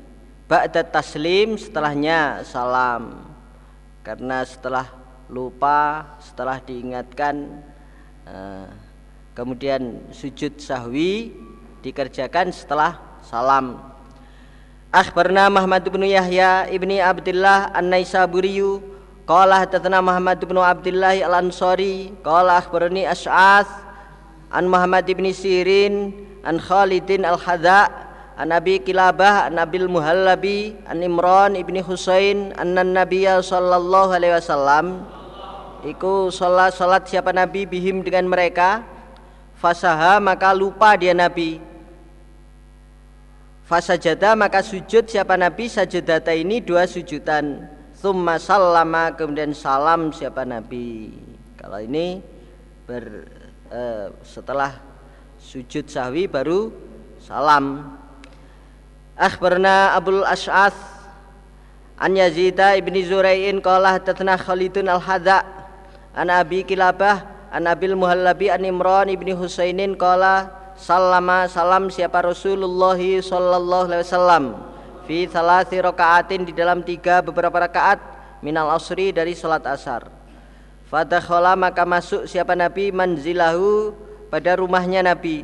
[0.49, 3.27] Ba'da taslim setelahnya salam.
[4.05, 4.89] Karena setelah
[5.29, 7.61] lupa setelah diingatkan
[8.25, 8.65] uh,
[9.37, 11.37] kemudian sujud sahwi
[11.85, 13.77] dikerjakan setelah salam.
[14.89, 18.98] Akhbarna Muhammad bin Yahya ibni Abdullah An-Naisaburiyu
[19.29, 23.69] Qala hadatsana Muhammad bin Abdullah Al-Ansari qala akhbarani Ash'ath
[24.49, 26.17] an Muhammad bin Sirin
[26.49, 27.93] an Khalidin Al-Hadza
[28.41, 35.05] an Abi Kilabah an Abil Muhallabi an Imran ibni Husain anna Nabiyya sallallahu alaihi wasallam
[35.85, 38.81] iku salat salat siapa Nabi bihim dengan mereka
[39.61, 41.61] fasaha maka lupa dia Nabi.
[43.69, 51.11] Fasajada maka sujud siapa Nabi sajadata ini dua sujudan summa sallama kemudian salam siapa Nabi.
[51.59, 52.23] Kalau ini
[52.87, 53.27] ber,
[53.75, 54.79] eh, setelah
[55.43, 56.71] sujud sahwi baru
[57.19, 57.99] salam.
[59.19, 60.79] Akhbarna Abdul Ash'ath
[61.99, 65.43] an Yazida ibni Zurai'in qala hadatsana Khalidun al-Hadza
[66.15, 72.95] an Abi Kilabah An Abil Muhallabi An Imran ibni Husainin Kala Salama salam siapa Rasulullah
[72.95, 74.45] Sallallahu Alaihi Wasallam
[75.09, 80.07] Fi salasi rakaatin di dalam tiga beberapa rakaat Minal asri dari salat asar.
[80.87, 82.95] Fadakhala maka masuk siapa Nabi?
[82.95, 83.93] Manzilahu
[84.31, 85.43] pada rumahnya Nabi.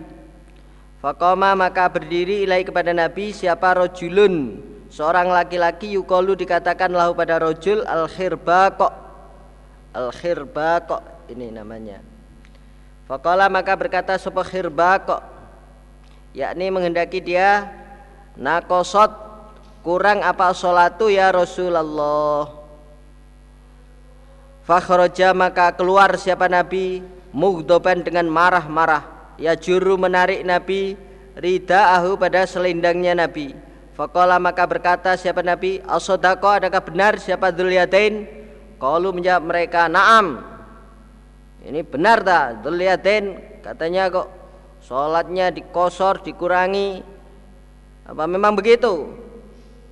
[1.03, 4.63] Fakoma maka berdiri ilai kepada Nabi siapa rojulun?
[4.95, 8.89] Seorang laki-laki yukolu dikatakan lahu pada rojul al-khirbaqo
[9.95, 11.03] Al-khirbaqo
[11.35, 11.99] ini namanya.
[13.11, 15.23] Fakola maka berkata sapa kok?
[16.35, 17.69] Yakni menghendaki dia
[18.39, 19.24] nakosot
[19.85, 22.49] kurang apa solatu ya Rasulullah?
[24.65, 27.05] Fakhroja maka keluar siapa Nabi?
[27.37, 29.37] Mugdoban dengan marah-marah.
[29.37, 30.97] Ya juru menarik Nabi
[31.37, 33.53] rida ahu pada selendangnya Nabi.
[33.93, 35.85] Fakola maka berkata siapa Nabi?
[35.85, 38.27] Asodako adakah benar siapa Duliatain
[38.81, 40.43] Kalau menjawab mereka Naam.
[41.65, 44.29] Ini benar tak Dilihatin katanya kok
[44.85, 47.01] sholatnya dikosor dikurangi?
[48.05, 49.24] Apa memang begitu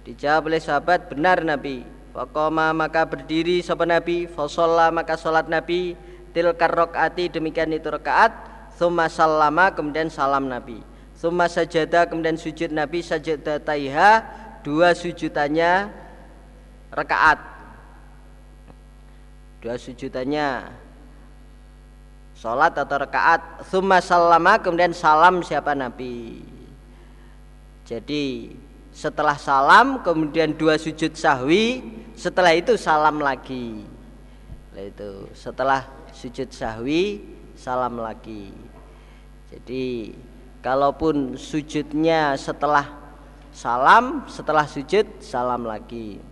[0.02, 1.86] dijawab oleh sahabat benar Nabi.
[2.12, 4.28] Fakoma maka berdiri sahabat Nabi.
[4.28, 5.96] Fasolla maka sholat Nabi.
[6.32, 8.32] Tilkar rokaati demikian itu rakaat
[8.80, 10.80] Thumma salama kemudian salam Nabi.
[11.16, 13.00] Thumma sajada kemudian sujud Nabi.
[13.04, 15.90] Sajada taiha Dua sujudannya
[16.94, 17.38] rakaat
[19.58, 20.70] Dua sujudannya
[22.38, 26.42] Sholat atau rakaat Thumma salama kemudian salam siapa Nabi.
[27.86, 28.56] Jadi
[29.02, 31.82] setelah salam kemudian dua sujud sahwi.
[32.14, 33.82] Setelah itu salam lagi.
[34.78, 37.18] Itu setelah sujud sahwi
[37.58, 38.54] salam lagi.
[39.50, 40.14] Jadi
[40.62, 43.02] kalaupun sujudnya setelah
[43.50, 46.22] salam Setelah sujud salam lagi.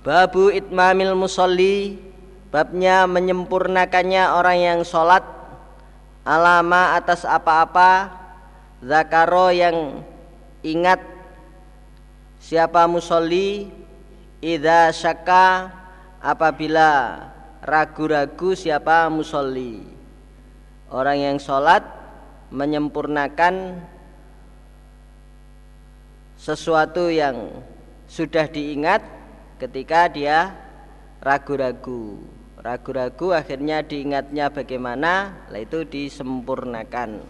[0.00, 2.00] Babu itmamil musalli
[2.48, 5.20] babnya menyempurnakannya orang yang sholat.
[6.24, 8.24] Alama atas apa-apa.
[8.80, 10.00] Zakaro yang
[10.64, 11.15] ingat
[12.46, 13.66] siapa musolli?
[14.38, 15.74] Idza syaka
[16.22, 17.18] apabila
[17.58, 19.82] ragu-ragu siapa musolli?
[20.86, 21.82] Orang yang sholat
[22.54, 23.82] menyempurnakan
[26.38, 27.50] sesuatu yang
[28.06, 29.02] sudah diingat
[29.58, 30.54] ketika dia
[31.18, 32.22] ragu-ragu.
[32.62, 35.34] Ragu-ragu akhirnya diingatnya bagaimana?
[35.50, 37.26] Itu disempurnakan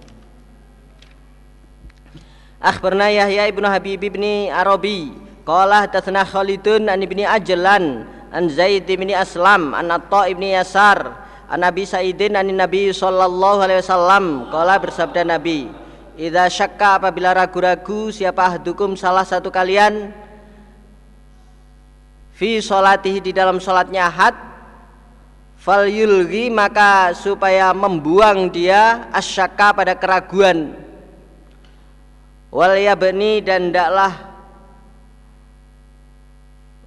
[2.61, 5.13] Akhbarna Yahya ibnu Habib ibni Arabi
[5.47, 11.63] Qala hadatsana Khalidun an ibni Ajlan an Zaid ibni Aslam an Atta ibni Yasar an
[11.63, 15.71] Nabi Sa'idin an Nabi sallallahu alaihi wasallam qala bersabda Nabi
[16.17, 20.17] Idza syakka apabila ragu-ragu siapa ahdukum salah satu kalian
[22.33, 24.33] fi solatihi di dalam solatnya ahad
[25.61, 30.86] fal yulgi maka supaya membuang dia asyaka pada keraguan
[32.57, 34.17] wal yabni dan ndaklah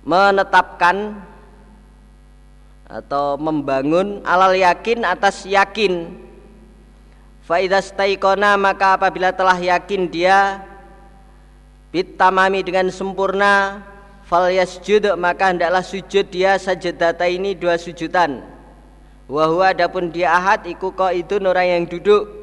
[0.01, 1.22] menetapkan
[2.89, 6.09] atau membangun alal yakin atas yakin.
[7.45, 10.65] Faidastaikona maka apabila telah yakin dia
[11.93, 13.86] bitamami dengan sempurna
[14.26, 18.41] fal yasjud maka hendaklah sujud dia sajadata ini dua sujudan.
[19.30, 22.39] Wahwa adapun dia ahad iku kok itu orang yang duduk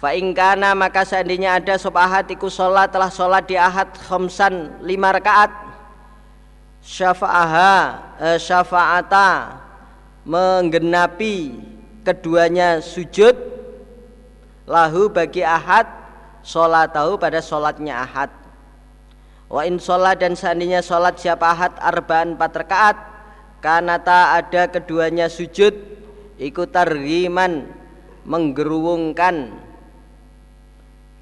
[0.00, 5.12] Fa ingkana maka seandainya ada sop ahad iku sholat telah sholat di ahad khamsan lima
[5.12, 5.52] rakaat.
[6.80, 7.72] Syafa'aha
[8.16, 9.60] eh, syafa'ata
[10.24, 11.52] menggenapi
[12.00, 13.36] keduanya sujud
[14.64, 15.84] lahu bagi ahad
[16.40, 18.32] sholat tahu pada sholatnya ahad.
[19.52, 22.96] Wa in sholat dan seandainya sholat siapa ahad arbaan empat rakaat
[23.60, 25.76] kanata ada keduanya sujud
[26.40, 27.68] ikut tarhiman
[28.24, 29.68] menggerungkan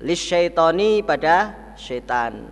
[0.03, 2.51] lisyaitoni pada setan.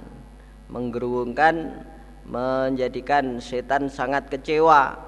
[0.67, 1.87] Menggerungkan
[2.27, 4.99] menjadikan setan sangat kecewa.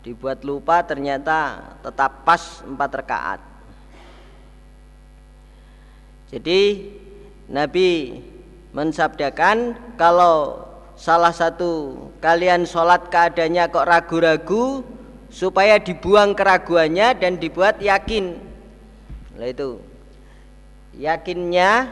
[0.00, 3.40] Dibuat lupa ternyata tetap pas empat rakaat.
[6.30, 6.88] Jadi
[7.50, 8.22] Nabi
[8.70, 10.62] mensabdakan kalau
[10.94, 14.86] salah satu kalian sholat keadaannya kok ragu-ragu
[15.28, 18.38] supaya dibuang keraguannya dan dibuat yakin.
[19.36, 19.89] Nah itu
[21.00, 21.88] yakinnya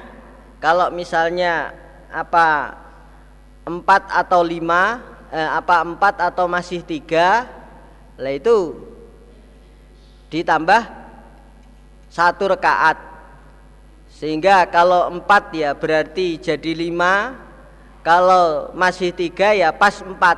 [0.61, 1.73] kalau misalnya
[2.13, 2.77] apa
[3.65, 5.01] empat atau lima
[5.33, 7.49] eh, apa empat atau masih tiga
[8.21, 8.77] lah itu
[10.29, 10.83] ditambah
[12.13, 13.01] satu rekaat.
[14.19, 17.39] Sehingga kalau empat ya berarti jadi lima
[18.03, 20.37] kalau masih tiga ya pas empat.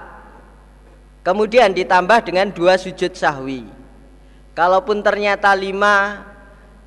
[1.25, 3.65] Kemudian ditambah dengan dua sujud sahwi.
[4.53, 6.27] Kalaupun ternyata lima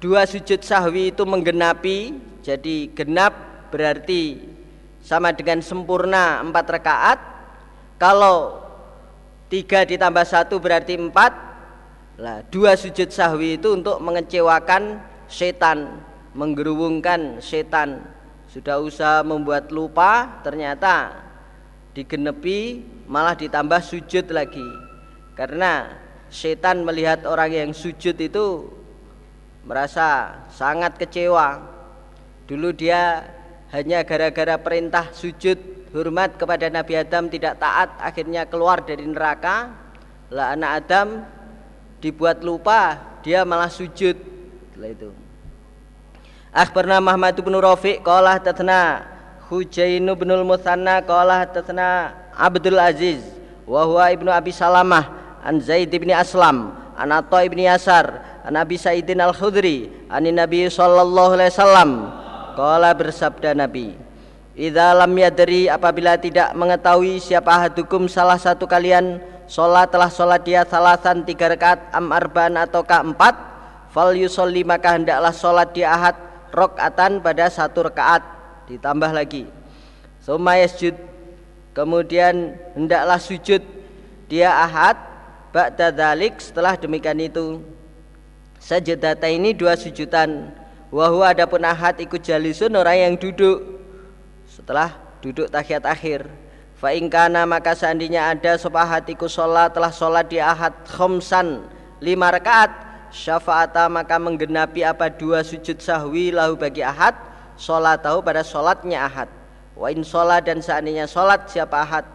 [0.04, 3.32] dua sujud sahwi itu menggenapi jadi genap
[3.72, 4.44] berarti
[5.00, 7.20] sama dengan sempurna empat rakaat.
[7.96, 8.60] Kalau
[9.48, 11.56] tiga ditambah satu berarti empat.
[12.20, 15.00] Lah dua sujud sahwi itu untuk mengecewakan
[15.32, 16.04] setan
[16.36, 18.04] menggerubungkan setan.
[18.52, 21.16] Sudah usaha membuat lupa ternyata
[21.96, 24.68] digenepi malah ditambah sujud lagi.
[25.34, 25.96] Karena
[26.28, 28.46] setan melihat orang yang sujud itu
[29.64, 31.64] merasa sangat kecewa.
[32.48, 33.24] Dulu dia
[33.72, 35.58] hanya gara-gara perintah sujud
[35.96, 39.72] hormat kepada Nabi Adam tidak taat akhirnya keluar dari neraka.
[40.34, 41.08] Lah anak Adam
[42.04, 44.20] dibuat lupa dia malah sujud.
[44.76, 45.10] Lah itu.
[46.54, 49.10] Akhbarna Muhammad bin Rafiq qala tatna
[49.50, 53.26] Hujain bin Musanna qala tatna Abdul Aziz
[53.66, 55.10] wa huwa ibnu Abi Salamah
[55.42, 61.40] an Zaid bin Aslam an Atha bin Yasar an Abi Sa'idin Al-Khudri an Nabi sallallahu
[61.40, 61.92] alaihi wasallam
[62.54, 63.96] Kala bersabda Nabi
[64.54, 70.64] Idza lam yadri apabila tidak mengetahui siapa hadukum salah satu kalian Sholat telah sholat dia
[70.64, 73.36] salasan tiga rakaat am arbaan atau keempat
[73.92, 76.18] Fal yusolli maka hendaklah sholat dia ahad
[76.50, 78.26] rokatan pada satu rakaat.
[78.72, 79.46] Ditambah lagi
[80.24, 80.96] Suma yasjud
[81.76, 83.62] Kemudian hendaklah sujud
[84.32, 84.96] dia ahad
[85.54, 87.62] Ba'da dalik setelah demikian itu
[88.64, 90.56] Sajadata ini dua sujudan
[90.88, 93.60] Wahyu adapun ahad ikut jalisun orang yang duduk.
[94.46, 94.94] Setelah
[95.26, 96.30] duduk tahiyat akhir.
[96.78, 101.66] Fa ingkana maka seandainya ada sopahat ikut sholat telah sholat di ahad khomsan
[101.98, 102.70] lima rakaat
[103.10, 107.18] syafaata maka menggenapi apa dua sujud sahwi lahu bagi ahad
[107.58, 109.28] sholat tahu pada sholatnya ahad.
[109.74, 112.06] Wa in sholat dan seandainya sholat siapa ahad?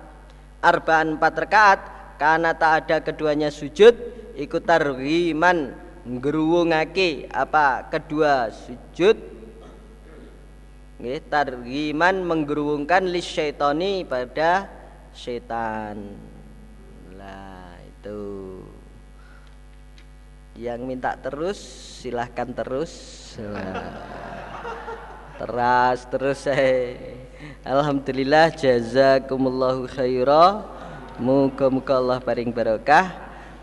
[0.62, 1.80] Arbaan empat rakaat
[2.14, 3.98] karena tak ada keduanya sujud
[4.38, 7.84] ikut tarwiman ngruwungake apa?
[7.92, 9.16] Kedua sujud.
[10.98, 14.66] Nggih targiman menggerungkan li syaitani pada
[15.14, 16.16] setan
[17.14, 18.22] lah itu.
[20.58, 21.60] Yang minta terus
[22.02, 22.92] silahkan terus.
[25.38, 26.98] Teras terus saya
[27.62, 30.66] Alhamdulillah jazakumullahu khaira
[31.22, 33.14] muka-muka Allah paring barokah.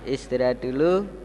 [0.08, 1.25] Istirahat dulu